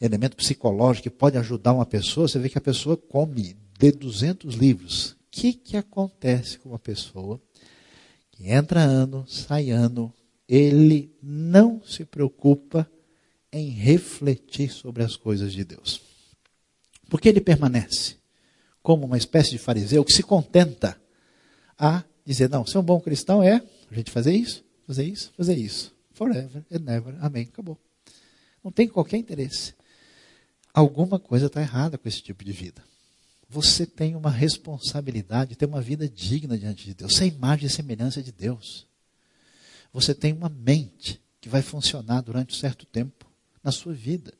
[0.00, 3.56] elemento psicológico que pode ajudar uma pessoa, você vê que a pessoa come
[3.90, 5.12] de 200 livros.
[5.12, 7.40] O que, que acontece com uma pessoa
[8.30, 10.12] que entra ano, sai ano,
[10.48, 12.88] ele não se preocupa
[13.52, 16.00] em refletir sobre as coisas de Deus?
[17.08, 18.16] Porque ele permanece
[18.82, 21.00] como uma espécie de fariseu que se contenta
[21.76, 25.56] a dizer: não, ser um bom cristão é a gente fazer isso, fazer isso, fazer
[25.56, 25.92] isso.
[26.12, 27.16] Forever and never.
[27.20, 27.48] Amém.
[27.52, 27.76] Acabou.
[28.62, 29.74] Não tem qualquer interesse.
[30.72, 32.82] Alguma coisa está errada com esse tipo de vida
[33.52, 37.12] você tem uma responsabilidade de ter uma vida digna diante de Deus.
[37.12, 38.86] Você é imagem e semelhança de Deus.
[39.92, 43.30] Você tem uma mente que vai funcionar durante um certo tempo
[43.62, 44.32] na sua vida.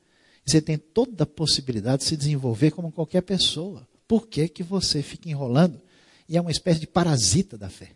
[0.43, 3.87] Você tem toda a possibilidade de se desenvolver como qualquer pessoa.
[4.07, 5.79] Por que, que você fica enrolando?
[6.27, 7.91] E é uma espécie de parasita da fé,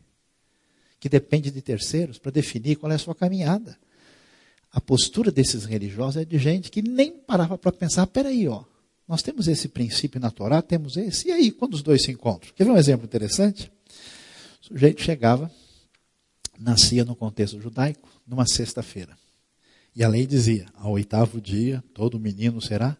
[1.00, 3.76] que depende de terceiros para definir qual é a sua caminhada.
[4.72, 8.64] A postura desses religiosos é de gente que nem parava para pensar, peraí, ó,
[9.08, 11.30] nós temos esse princípio na Torá, temos esse.
[11.30, 12.52] E aí, quando os dois se encontram?
[12.54, 13.72] Quer ver um exemplo interessante?
[14.62, 15.50] O sujeito chegava,
[16.60, 19.18] nascia no contexto judaico, numa sexta-feira.
[19.96, 22.98] E a lei dizia: ao oitavo dia, todo menino será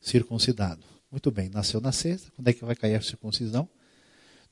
[0.00, 0.82] circuncidado.
[1.10, 3.68] Muito bem, nasceu na sexta, quando é que vai cair a circuncisão?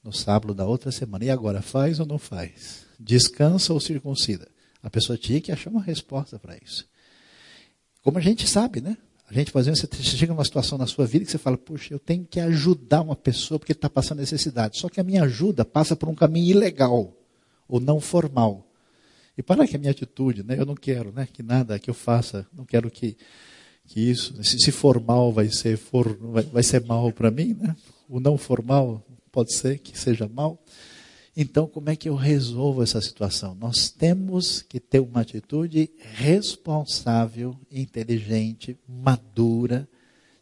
[0.03, 1.25] No sábado da outra semana.
[1.25, 2.87] E agora, faz ou não faz?
[3.01, 4.49] Descansa ou circuncida?
[4.83, 6.87] A pessoa tinha que achar uma resposta para isso.
[8.03, 8.97] Como a gente sabe, né?
[9.31, 11.93] A gente, por exemplo, você chega numa situação na sua vida que você fala, puxa,
[11.93, 14.79] eu tenho que ajudar uma pessoa porque está passando necessidade.
[14.79, 17.15] Só que a minha ajuda passa por um caminho ilegal
[17.69, 18.67] ou não formal.
[19.37, 20.59] E para que a minha atitude, né?
[20.59, 21.29] Eu não quero, né?
[21.31, 23.19] Que nada que eu faça, não quero que,
[23.87, 27.77] que isso, se, se formal vai ser for, vai, vai ser mal para mim, né?
[28.09, 30.59] O não formal pode ser que seja mal.
[31.41, 33.55] Então, como é que eu resolvo essa situação?
[33.55, 39.89] Nós temos que ter uma atitude responsável, inteligente, madura,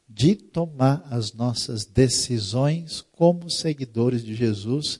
[0.09, 4.99] de tomar as nossas decisões como seguidores de Jesus,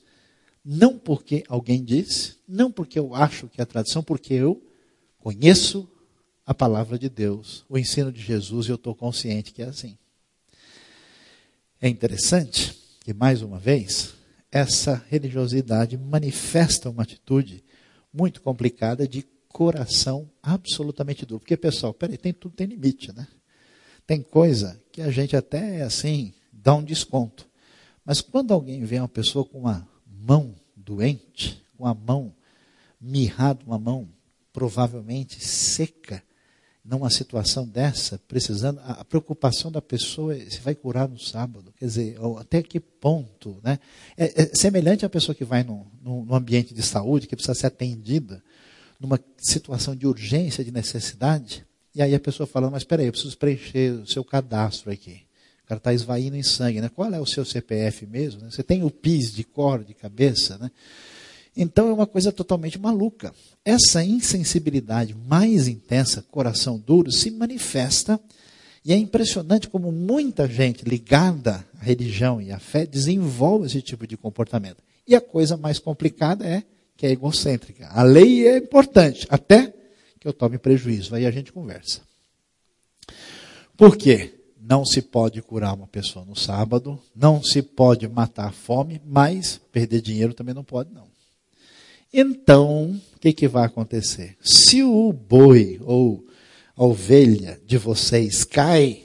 [0.63, 4.63] não porque alguém disse, não porque eu acho que é a tradição, porque eu
[5.19, 5.89] conheço
[6.45, 9.97] a palavra de Deus, o ensino de Jesus, e eu estou consciente que é assim.
[11.81, 14.15] É interessante que, mais uma vez,
[14.57, 17.63] essa religiosidade manifesta uma atitude
[18.11, 21.41] muito complicada de coração absolutamente duro.
[21.41, 23.29] Porque, pessoal, peraí, tem tudo tem limite, né?
[24.07, 27.47] Tem coisa que a gente até, assim, dá um desconto.
[28.03, 32.35] Mas quando alguém vê uma pessoa com uma mão doente, com a mão
[32.99, 34.09] mirrada, uma mão
[34.55, 36.23] provavelmente seca,
[36.89, 41.87] numa situação dessa, precisando, a preocupação da pessoa é se vai curar no sábado, quer
[41.87, 43.79] dizer, até que ponto, né?
[44.17, 47.67] É, é semelhante à pessoa que vai num, num ambiente de saúde, que precisa ser
[47.67, 48.43] atendida,
[49.01, 53.13] numa situação de urgência, de necessidade, e aí a pessoa fala, mas espera aí, eu
[53.13, 55.23] preciso preencher o seu cadastro aqui.
[55.65, 56.89] O cara está esvaindo em sangue, né?
[56.89, 58.43] Qual é o seu CPF mesmo?
[58.43, 58.51] Né?
[58.51, 60.71] Você tem o PIS de cor, de cabeça, né?
[61.57, 63.35] Então é uma coisa totalmente maluca.
[63.65, 68.21] Essa insensibilidade mais intensa, coração duro, se manifesta
[68.85, 74.07] e é impressionante como muita gente ligada à religião e à fé desenvolve esse tipo
[74.07, 74.83] de comportamento.
[75.09, 76.63] E a coisa mais complicada é
[76.97, 77.89] que é egocêntrica.
[77.89, 79.73] A lei é importante, até
[80.21, 81.15] que eu tome prejuízo.
[81.15, 82.01] Aí a gente conversa.
[83.77, 84.35] Por quê?
[84.61, 89.61] Não se pode curar uma pessoa no sábado, não se pode matar a fome, mas
[89.71, 91.16] perder dinheiro também não pode, não.
[92.19, 94.39] Então, o que, que vai acontecer?
[94.41, 96.25] Se o boi ou
[96.75, 99.03] a ovelha de vocês cai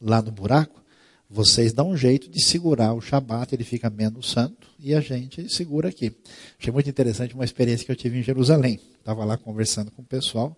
[0.00, 0.82] lá no buraco,
[1.28, 5.52] vocês dão um jeito de segurar o Shabat, ele fica menos santo, e a gente
[5.52, 6.16] segura aqui.
[6.58, 8.80] Achei muito interessante uma experiência que eu tive em Jerusalém.
[9.00, 10.56] Estava lá conversando com o pessoal,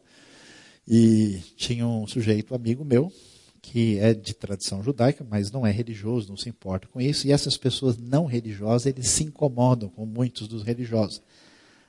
[0.87, 3.13] e tinha um sujeito amigo meu,
[3.61, 7.33] que é de tradição judaica, mas não é religioso, não se importa com isso, e
[7.33, 11.21] essas pessoas não religiosas, eles se incomodam com muitos dos religiosos.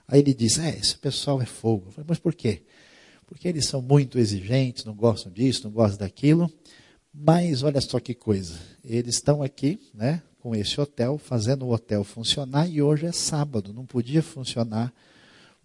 [0.09, 1.85] Aí ele diz: É, esse pessoal é fogo.
[1.87, 2.63] Eu falei, mas por quê?
[3.27, 6.51] Porque eles são muito exigentes, não gostam disso, não gostam daquilo.
[7.13, 8.59] Mas olha só que coisa.
[8.83, 13.73] Eles estão aqui, né, com esse hotel, fazendo o hotel funcionar e hoje é sábado,
[13.73, 14.93] não podia funcionar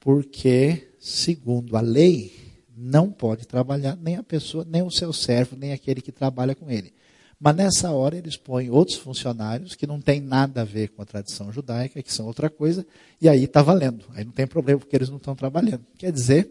[0.04, 2.34] porque, segundo a lei,
[2.76, 6.70] não pode trabalhar nem a pessoa, nem o seu servo, nem aquele que trabalha com
[6.70, 6.92] ele.
[7.38, 11.04] Mas nessa hora eles põem outros funcionários que não tem nada a ver com a
[11.04, 12.86] tradição judaica, que são outra coisa,
[13.20, 14.04] e aí está valendo.
[14.14, 15.84] Aí não tem problema porque eles não estão trabalhando.
[15.98, 16.50] Quer dizer,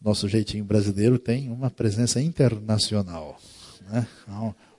[0.00, 3.40] nosso jeitinho brasileiro tem uma presença internacional.
[3.88, 4.06] Né?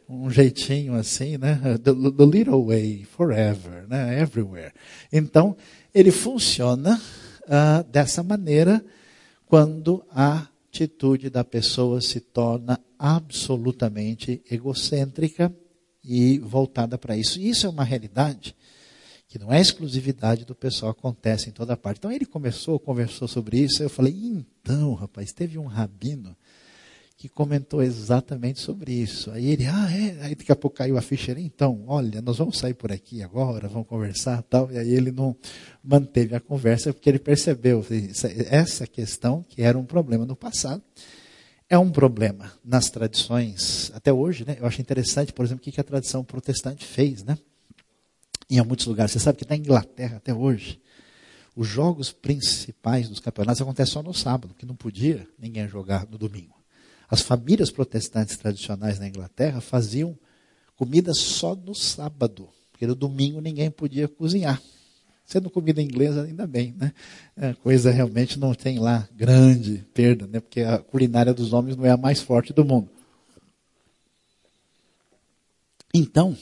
[0.07, 1.59] Um jeitinho assim, né?
[1.81, 4.21] The, the little way, forever, né?
[4.21, 4.73] everywhere.
[5.11, 5.55] Então,
[5.93, 7.01] ele funciona
[7.43, 8.83] uh, dessa maneira
[9.45, 15.55] quando a atitude da pessoa se torna absolutamente egocêntrica
[16.03, 17.39] e voltada para isso.
[17.39, 18.55] E isso é uma realidade
[19.27, 21.99] que não é exclusividade do pessoal, acontece em toda parte.
[21.99, 26.35] Então ele começou, conversou sobre isso, eu falei, então, rapaz, teve um rabino
[27.23, 29.31] que comentou exatamente sobre isso.
[29.31, 32.37] Aí ele, ah, é, aí daqui a pouco caiu a ficha, ele, então, olha, nós
[32.37, 34.69] vamos sair por aqui agora, vamos conversar tal.
[34.69, 35.33] E aí ele não
[35.81, 37.81] manteve a conversa porque ele percebeu
[38.49, 40.83] essa questão que era um problema no passado
[41.69, 44.57] é um problema nas tradições, até hoje, né?
[44.59, 47.37] Eu acho interessante, por exemplo, o que a tradição protestante fez, né?
[48.49, 49.13] Em muitos lugares.
[49.13, 50.77] Você sabe que na Inglaterra, até hoje,
[51.55, 56.17] os jogos principais dos campeonatos acontecem só no sábado, porque não podia ninguém jogar no
[56.17, 56.62] domingo.
[57.09, 60.17] As famílias protestantes tradicionais na Inglaterra faziam
[60.75, 64.61] comida só no sábado, porque no domingo ninguém podia cozinhar.
[65.25, 66.91] Sendo comida inglesa, ainda bem, né?
[67.37, 70.39] A coisa realmente não tem lá grande perda, né?
[70.39, 72.89] Porque a culinária dos homens não é a mais forte do mundo.
[75.93, 76.35] Então,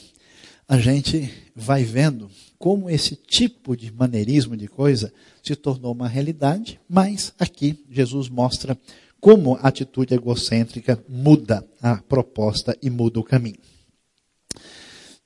[0.66, 6.80] a gente vai vendo como esse tipo de maneirismo de coisa se tornou uma realidade,
[6.88, 8.78] mas aqui Jesus mostra
[9.22, 13.60] como a atitude egocêntrica muda a proposta e muda o caminho.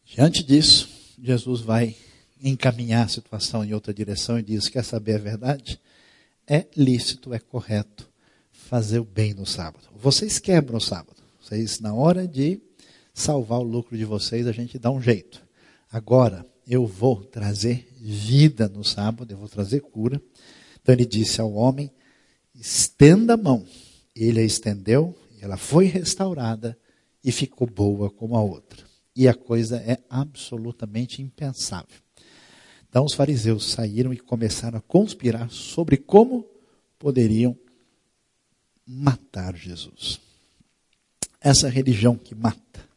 [0.05, 0.87] Diante disso,
[1.19, 1.97] Jesus vai
[2.39, 5.81] encaminhar a situação em outra direção e diz: Quer saber a verdade?
[6.47, 8.07] É lícito, é correto
[8.53, 9.89] fazer o bem no sábado.
[9.97, 11.17] Vocês quebram o sábado.
[11.41, 12.61] Vocês, na hora de
[13.15, 15.43] salvar o lucro de vocês, a gente dá um jeito.
[15.91, 20.21] Agora, eu vou trazer vida no sábado, eu vou trazer cura.
[20.83, 21.91] Então ele disse ao homem:
[22.55, 23.65] estenda a mão.
[24.17, 26.77] Ele a estendeu, ela foi restaurada
[27.23, 28.83] e ficou boa como a outra.
[29.15, 31.99] E a coisa é absolutamente impensável.
[32.89, 36.49] Então os fariseus saíram e começaram a conspirar sobre como
[36.99, 37.57] poderiam
[38.87, 40.19] matar Jesus.
[41.39, 42.89] Essa religião que mata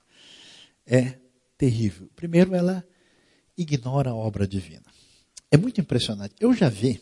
[0.86, 1.20] é
[1.58, 2.10] terrível.
[2.16, 2.86] Primeiro, ela
[3.58, 4.86] ignora a obra divina.
[5.52, 6.36] É muito impressionante.
[6.40, 7.02] Eu já vi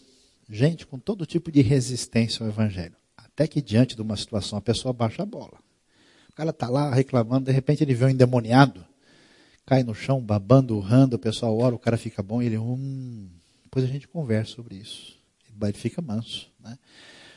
[0.49, 2.95] gente com todo tipo de resistência ao Evangelho.
[3.38, 5.60] Até que diante de uma situação a pessoa baixa a bola.
[6.28, 8.84] O cara está lá reclamando, de repente ele vê um endemoniado,
[9.64, 13.30] cai no chão, babando, urrando, o pessoal ora, o cara fica bom ele, hum,
[13.64, 15.16] depois a gente conversa sobre isso.
[15.62, 16.50] Ele fica manso.
[16.60, 16.80] Né?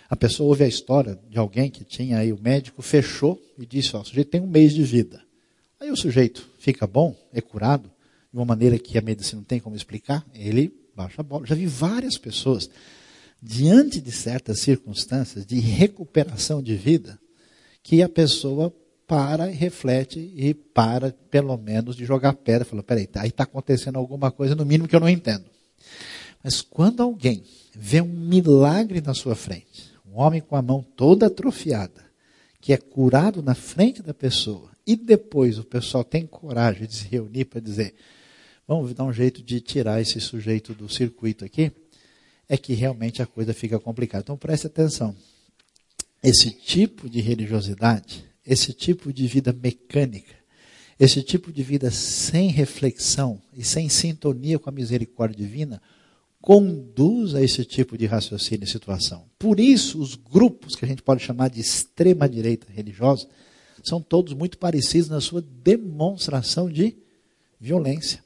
[0.09, 3.95] A pessoa ouve a história de alguém que tinha aí, o médico fechou e disse,
[3.95, 5.23] ó, o sujeito tem um mês de vida.
[5.79, 7.91] Aí o sujeito fica bom, é curado,
[8.33, 11.47] de uma maneira que a medicina não tem como explicar, ele baixa a bola.
[11.47, 12.71] Já vi várias pessoas,
[13.43, 17.19] diante de certas circunstâncias de recuperação de vida,
[17.83, 18.75] que a pessoa
[19.07, 22.65] para e reflete e para, pelo menos, de jogar pedra.
[22.65, 25.45] Fala, peraí, aí está acontecendo alguma coisa, no mínimo, que eu não entendo.
[26.45, 27.43] Mas quando alguém
[27.75, 32.05] vê um milagre na sua frente, um homem com a mão toda atrofiada,
[32.61, 37.09] que é curado na frente da pessoa, e depois o pessoal tem coragem de se
[37.09, 37.95] reunir para dizer:
[38.67, 41.73] vamos dar um jeito de tirar esse sujeito do circuito aqui,
[42.51, 44.23] é que realmente a coisa fica complicada.
[44.23, 45.15] Então preste atenção.
[46.21, 50.35] Esse tipo de religiosidade, esse tipo de vida mecânica,
[50.99, 55.81] esse tipo de vida sem reflexão e sem sintonia com a misericórdia divina,
[56.43, 59.25] conduz a esse tipo de raciocínio e situação.
[59.39, 63.29] Por isso, os grupos que a gente pode chamar de extrema-direita religiosa
[63.85, 66.97] são todos muito parecidos na sua demonstração de
[67.61, 68.25] violência.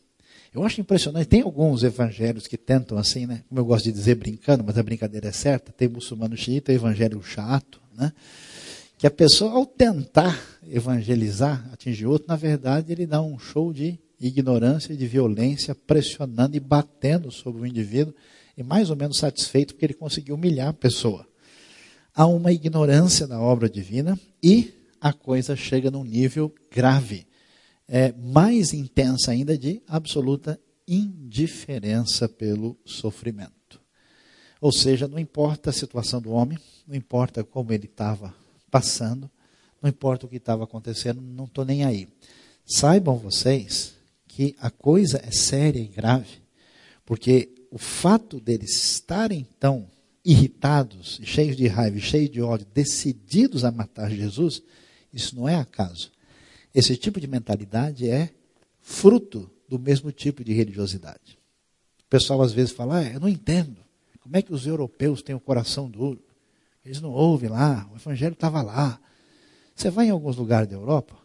[0.54, 3.42] Eu acho impressionante, tem alguns evangelhos que tentam assim, né?
[3.48, 7.20] Como eu gosto de dizer brincando, mas a brincadeira é certa, tem muçulmano xiita, evangelho
[7.24, 8.12] chato, né?
[8.96, 10.40] Que a pessoa, ao tentar
[10.70, 16.56] evangelizar, atingir outro, na verdade, ele dá um show de ignorância e de violência, pressionando
[16.56, 18.14] e batendo sobre o indivíduo,
[18.56, 21.26] e mais ou menos satisfeito porque ele conseguiu humilhar a pessoa.
[22.14, 27.26] Há uma ignorância da obra divina e a coisa chega num nível grave,
[27.88, 33.80] é, mais intensa ainda de absoluta indiferença pelo sofrimento.
[34.60, 38.34] Ou seja, não importa a situação do homem, não importa como ele estava
[38.70, 39.30] passando,
[39.80, 42.08] não importa o que estava acontecendo, não estou nem aí.
[42.64, 43.94] Saibam vocês
[44.26, 46.42] que a coisa é séria e grave,
[47.04, 49.86] porque o fato deles estarem tão
[50.24, 54.62] irritados, cheios de raiva, cheios de ódio, decididos a matar Jesus,
[55.12, 56.10] isso não é acaso.
[56.74, 58.30] Esse tipo de mentalidade é
[58.80, 61.38] fruto do mesmo tipo de religiosidade.
[62.00, 63.82] O pessoal às vezes fala, ah, eu não entendo.
[64.20, 66.22] Como é que os europeus têm o coração duro?
[66.84, 69.00] Eles não ouvem lá, o evangelho estava lá.
[69.74, 71.16] Você vai em alguns lugares da Europa,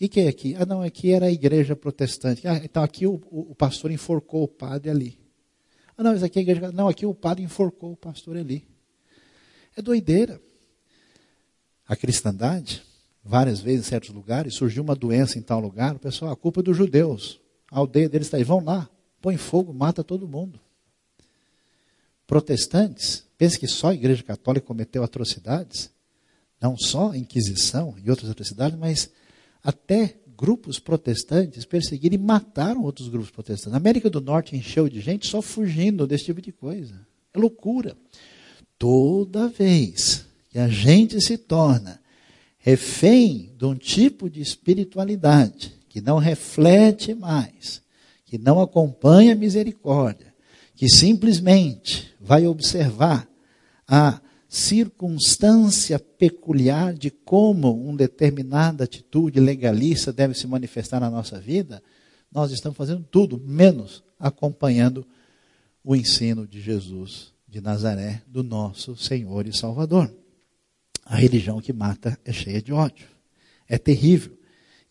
[0.00, 0.56] o que, é aqui?
[0.58, 2.48] Ah, não, aqui era a igreja protestante.
[2.48, 5.18] Ah, então aqui o, o, o, pastor enforcou o padre ali.
[5.94, 6.72] Ah, não, isso aqui é a igreja.
[6.72, 8.66] Não, aqui o padre enforcou o pastor ali.
[9.76, 10.40] É doideira.
[11.86, 12.82] A cristandade,
[13.24, 16.60] várias vezes em certos lugares, surgiu uma doença em tal lugar, o pessoal, a culpa
[16.60, 17.40] é dos judeus.
[17.70, 18.88] A aldeia deles está aí, vão lá,
[19.20, 20.58] põe fogo, mata todo mundo.
[22.26, 25.90] Protestantes, pense que só a igreja católica cometeu atrocidades,
[26.60, 29.10] não só a Inquisição e outras atrocidades, mas
[29.62, 33.74] até grupos protestantes perseguiram e mataram outros grupos protestantes.
[33.74, 37.06] A América do Norte encheu de gente só fugindo desse tipo de coisa.
[37.34, 37.96] É loucura.
[38.78, 41.99] Toda vez que a gente se torna
[42.70, 47.82] refém de um tipo de espiritualidade que não reflete mais,
[48.24, 50.32] que não acompanha a misericórdia,
[50.76, 53.28] que simplesmente vai observar
[53.88, 61.82] a circunstância peculiar de como uma determinada atitude legalista deve se manifestar na nossa vida,
[62.32, 65.04] nós estamos fazendo tudo menos acompanhando
[65.82, 70.12] o ensino de Jesus de Nazaré, do nosso Senhor e Salvador.
[71.10, 73.08] A religião que mata é cheia de ódio.
[73.68, 74.38] É terrível.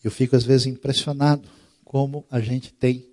[0.04, 1.48] Eu fico às vezes impressionado
[1.86, 3.10] como a gente tem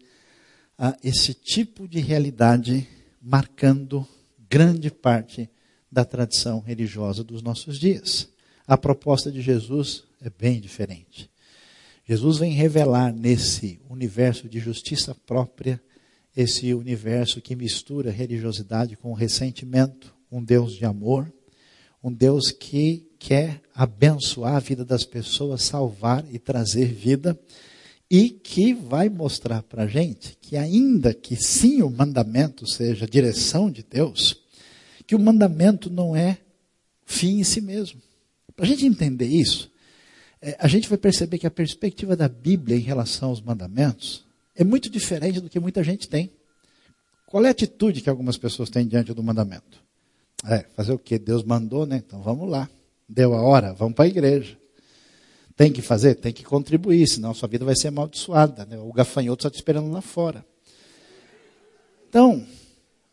[0.77, 2.85] ah, esse tipo de realidade
[3.23, 4.05] marcando
[4.51, 5.49] grande parte
[5.91, 8.29] da tradição religiosa dos nossos dias.
[8.67, 11.31] A proposta de Jesus é bem diferente.
[12.05, 15.81] Jesus vem revelar nesse universo de justiça própria,
[16.37, 21.33] esse universo que mistura religiosidade com ressentimento, um Deus de amor,
[22.07, 27.37] um Deus que quer abençoar a vida das pessoas, salvar e trazer vida,
[28.09, 33.09] e que vai mostrar para a gente que, ainda que sim o mandamento seja a
[33.09, 34.41] direção de Deus,
[35.05, 36.39] que o mandamento não é
[37.05, 38.01] fim em si mesmo.
[38.55, 39.69] Para a gente entender isso,
[40.41, 44.63] é, a gente vai perceber que a perspectiva da Bíblia em relação aos mandamentos é
[44.63, 46.31] muito diferente do que muita gente tem.
[47.27, 49.86] Qual é a atitude que algumas pessoas têm diante do mandamento?
[50.45, 51.19] É, fazer o que?
[51.19, 52.03] Deus mandou, né?
[52.05, 52.69] Então vamos lá.
[53.09, 54.59] Deu a hora, vamos para a igreja.
[55.57, 56.17] Tem que fazer?
[56.17, 58.67] Tem que contribuir, senão sua vida vai ser amaldiçoada.
[58.67, 58.79] Né?
[58.79, 60.45] O gafanhoto está te esperando lá fora.
[62.09, 62.47] Então,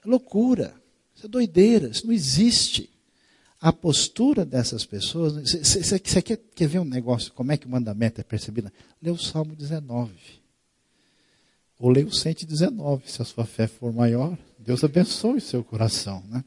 [0.04, 0.74] é loucura.
[1.16, 2.90] Isso é doideira, isso não existe.
[3.62, 5.34] a postura dessas pessoas.
[5.34, 8.70] Você quer, quer ver um negócio, como é que o mandamento é percebido?
[9.02, 10.12] Lê o Salmo 19.
[11.80, 14.38] Ou lê o 119, se a sua fé for maior.
[14.60, 16.22] Deus abençoe o seu coração.
[16.30, 16.44] Né?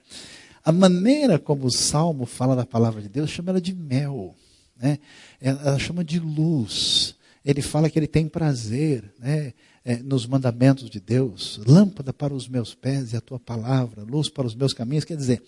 [0.67, 4.35] A maneira como o Salmo fala da palavra de Deus, chama ela de mel.
[4.77, 4.99] Né?
[5.41, 7.15] Ela chama de luz.
[7.45, 9.53] Ele fala que ele tem prazer né?
[9.85, 11.61] É, nos mandamentos de Deus.
[11.65, 15.05] Lâmpada para os meus pés e a tua palavra, luz para os meus caminhos.
[15.05, 15.41] Quer dizer,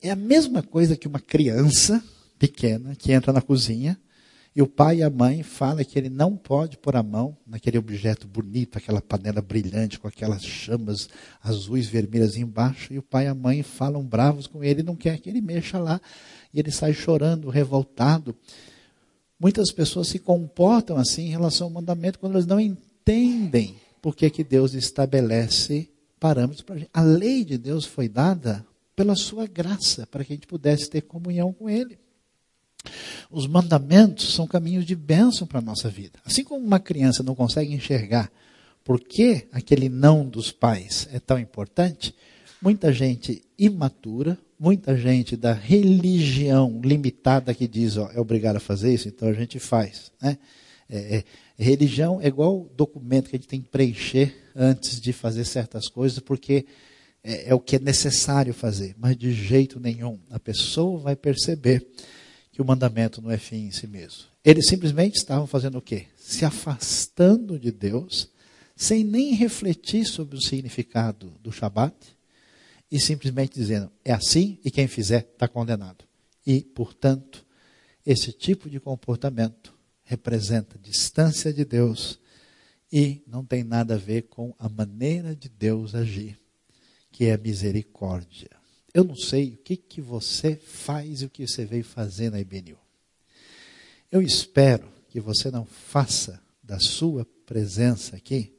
[0.00, 2.02] é a mesma coisa que uma criança
[2.38, 4.00] pequena que entra na cozinha
[4.58, 7.78] e o pai e a mãe falam que ele não pode pôr a mão naquele
[7.78, 11.08] objeto bonito, aquela panela brilhante com aquelas chamas
[11.40, 15.20] azuis, vermelhas embaixo, e o pai e a mãe falam bravos com ele, não quer
[15.20, 16.00] que ele mexa lá,
[16.52, 18.34] e ele sai chorando, revoltado.
[19.38, 24.28] Muitas pessoas se comportam assim em relação ao mandamento quando elas não entendem por que,
[24.28, 25.88] que Deus estabelece
[26.18, 26.90] parâmetros para a gente.
[26.92, 31.02] A lei de Deus foi dada pela sua graça, para que a gente pudesse ter
[31.02, 31.96] comunhão com Ele.
[33.30, 36.18] Os mandamentos são caminhos de bênção para a nossa vida.
[36.24, 38.30] Assim como uma criança não consegue enxergar
[38.84, 42.14] por que aquele não dos pais é tão importante,
[42.60, 48.92] muita gente imatura, muita gente da religião limitada que diz, ó, é obrigado a fazer
[48.92, 50.10] isso, então a gente faz.
[50.20, 50.38] Né?
[50.88, 51.24] É, é,
[51.62, 56.18] religião é igual documento que a gente tem que preencher antes de fazer certas coisas,
[56.18, 56.64] porque
[57.22, 60.18] é, é o que é necessário fazer, mas de jeito nenhum.
[60.30, 61.86] A pessoa vai perceber
[62.58, 64.24] que o mandamento não é fim em si mesmo.
[64.44, 66.06] Eles simplesmente estavam fazendo o quê?
[66.16, 68.28] Se afastando de Deus,
[68.74, 71.94] sem nem refletir sobre o significado do Shabat,
[72.90, 76.04] e simplesmente dizendo, é assim e quem fizer está condenado.
[76.44, 77.46] E, portanto,
[78.04, 82.18] esse tipo de comportamento representa distância de Deus
[82.90, 86.36] e não tem nada a ver com a maneira de Deus agir,
[87.12, 88.57] que é misericórdia.
[88.92, 92.40] Eu não sei o que, que você faz e o que você veio fazer na
[92.40, 92.78] IBNU.
[94.10, 98.54] Eu espero que você não faça da sua presença aqui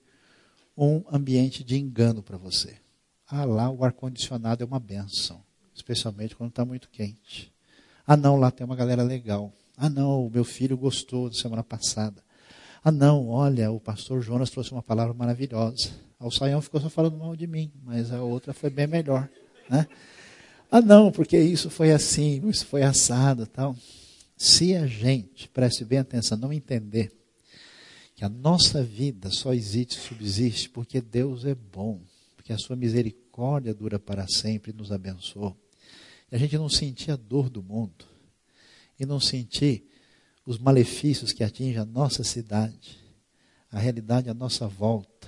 [0.78, 2.78] um ambiente de engano para você.
[3.28, 5.44] Ah, lá o ar-condicionado é uma benção,
[5.76, 7.52] especialmente quando está muito quente.
[8.08, 9.52] Ah, não, lá tem uma galera legal.
[9.76, 12.24] Ah, não, o meu filho gostou da semana passada.
[12.84, 15.92] Ah, não, olha, o pastor Jonas trouxe uma palavra maravilhosa.
[16.20, 19.30] O Saião ficou só falando mal de mim, mas a outra foi bem melhor.
[19.70, 19.88] Né?
[20.72, 23.76] Ah, não, porque isso foi assim, isso foi assado tal.
[24.38, 27.12] Se a gente, preste bem atenção, não entender
[28.16, 32.00] que a nossa vida só existe, subsiste, porque Deus é bom,
[32.36, 35.58] porque a sua misericórdia dura para sempre e nos abençoou.
[36.32, 38.06] E a gente não sentir a dor do mundo,
[39.00, 39.90] e não sentir
[40.46, 43.00] os malefícios que atingem a nossa cidade,
[43.72, 45.28] a realidade à nossa volta.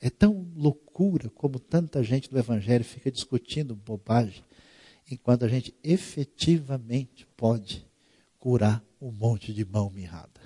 [0.00, 4.42] É tão loucura como tanta gente do Evangelho fica discutindo bobagem
[5.12, 7.86] enquanto a gente efetivamente pode
[8.38, 10.40] curar um monte de mão mirrada,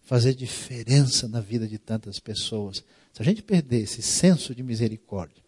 [0.00, 2.82] fazer diferença na vida de tantas pessoas.
[3.12, 5.42] Se a gente perder esse senso de misericórdia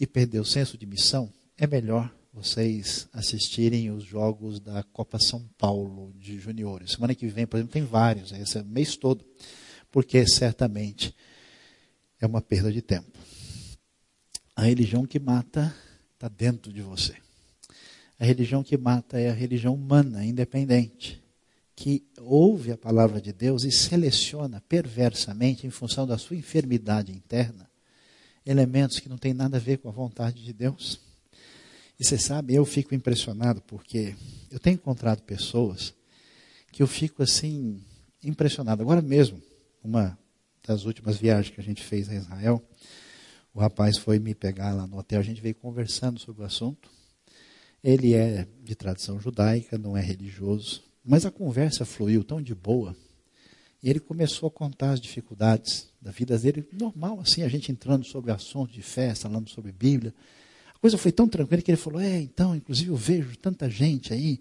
[0.00, 5.46] e perder o senso de missão, é melhor vocês assistirem os jogos da Copa São
[5.58, 6.92] Paulo de juniores.
[6.92, 9.22] Semana que vem, por exemplo, tem vários, esse é mês todo,
[9.90, 11.14] porque certamente
[12.18, 13.18] é uma perda de tempo.
[14.54, 15.74] A religião que mata
[16.14, 17.25] está dentro de você.
[18.18, 21.22] A religião que mata é a religião humana, independente,
[21.74, 27.70] que ouve a palavra de Deus e seleciona perversamente, em função da sua enfermidade interna,
[28.44, 30.98] elementos que não têm nada a ver com a vontade de Deus.
[32.00, 34.14] E você sabe, eu fico impressionado porque
[34.50, 35.94] eu tenho encontrado pessoas
[36.72, 37.82] que eu fico assim,
[38.22, 38.82] impressionado.
[38.82, 39.42] Agora mesmo,
[39.82, 40.18] uma
[40.66, 42.62] das últimas viagens que a gente fez a Israel,
[43.54, 46.95] o rapaz foi me pegar lá no hotel, a gente veio conversando sobre o assunto.
[47.82, 52.96] Ele é de tradição judaica, não é religioso, mas a conversa fluiu tão de boa.
[53.82, 58.04] E ele começou a contar as dificuldades da vida dele, normal assim, a gente entrando
[58.04, 60.12] sobre assunto de fé, falando sobre Bíblia.
[60.74, 64.12] A coisa foi tão tranquila que ele falou: É, então, inclusive eu vejo tanta gente
[64.12, 64.40] aí,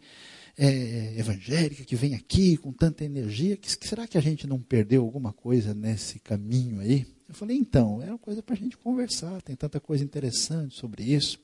[0.58, 5.04] é, evangélica, que vem aqui com tanta energia, que será que a gente não perdeu
[5.04, 7.06] alguma coisa nesse caminho aí?
[7.28, 11.04] Eu falei: Então, é uma coisa para a gente conversar, tem tanta coisa interessante sobre
[11.04, 11.40] isso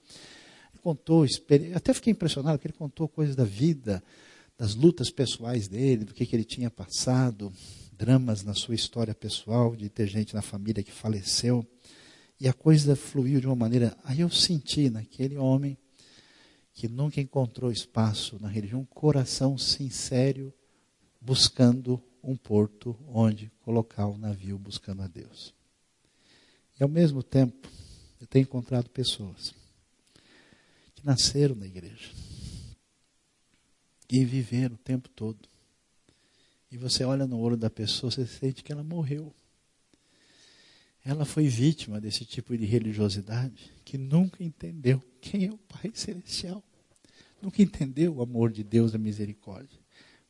[0.82, 1.25] contou,
[1.75, 4.03] até fiquei impressionado, porque ele contou coisas da vida,
[4.57, 7.51] das lutas pessoais dele, do que, que ele tinha passado,
[7.93, 11.65] dramas na sua história pessoal, de ter gente na família que faleceu.
[12.39, 13.95] E a coisa fluiu de uma maneira.
[14.03, 15.77] Aí eu senti naquele homem
[16.73, 20.53] que nunca encontrou espaço na religião, um coração sincero,
[21.19, 25.53] buscando um porto onde colocar o navio buscando a Deus.
[26.79, 27.69] E ao mesmo tempo,
[28.19, 29.61] eu tenho encontrado pessoas
[31.02, 32.12] que nasceram na igreja,
[34.10, 35.39] e viver o tempo todo.
[36.72, 39.34] E você olha no olho da pessoa, você sente que ela morreu.
[41.04, 46.64] Ela foi vítima desse tipo de religiosidade que nunca entendeu quem é o Pai Celestial.
[47.41, 49.80] Nunca entendeu o amor de Deus, a misericórdia.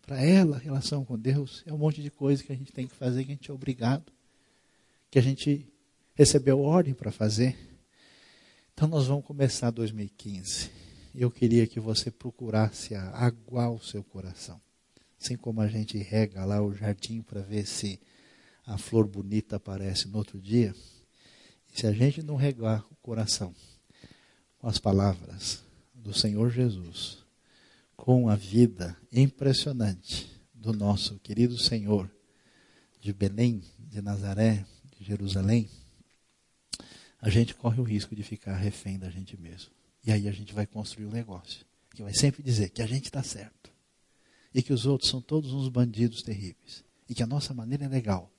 [0.02, 2.88] Para ela, a relação com Deus é um monte de coisa que a gente tem
[2.88, 4.12] que fazer, que a gente é obrigado,
[5.10, 5.68] que a gente
[6.16, 7.71] recebeu ordem para fazer.
[8.82, 10.72] Então nós vamos começar 2015.
[11.14, 14.60] Eu queria que você procurasse aguar o seu coração.
[15.22, 18.00] Assim como a gente rega lá o jardim para ver se
[18.66, 20.74] a flor bonita aparece no outro dia.
[21.72, 23.54] E se a gente não regar o coração
[24.58, 25.64] com as palavras
[25.94, 27.20] do Senhor Jesus,
[27.96, 32.10] com a vida impressionante do nosso querido Senhor
[33.00, 34.66] de Belém, de Nazaré,
[34.98, 35.70] de Jerusalém,
[37.22, 39.70] a gente corre o risco de ficar refém da gente mesmo.
[40.04, 41.64] E aí a gente vai construir um negócio
[41.94, 43.72] que vai sempre dizer que a gente está certo
[44.54, 47.88] e que os outros são todos uns bandidos terríveis e que a nossa maneira é
[47.88, 48.32] legal.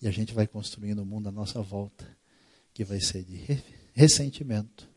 [0.00, 2.16] E a gente vai construindo um mundo à nossa volta
[2.72, 3.62] que vai ser de
[3.92, 4.88] ressentimento,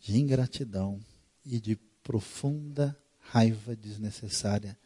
[0.00, 1.00] de ingratidão
[1.44, 4.76] e de profunda raiva desnecessária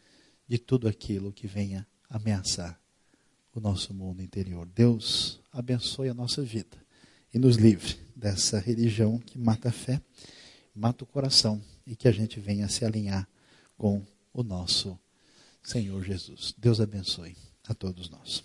[0.47, 2.79] de tudo aquilo que venha ameaçar
[3.55, 4.67] o nosso mundo interior.
[4.67, 6.86] Deus abençoe a nossa vida
[7.37, 10.01] e nos livre dessa religião que mata a fé,
[10.75, 13.29] mata o coração e que a gente venha se alinhar
[13.77, 14.99] com o nosso
[15.63, 16.55] Senhor Jesus.
[16.57, 17.37] Deus abençoe
[17.69, 18.43] a todos nós.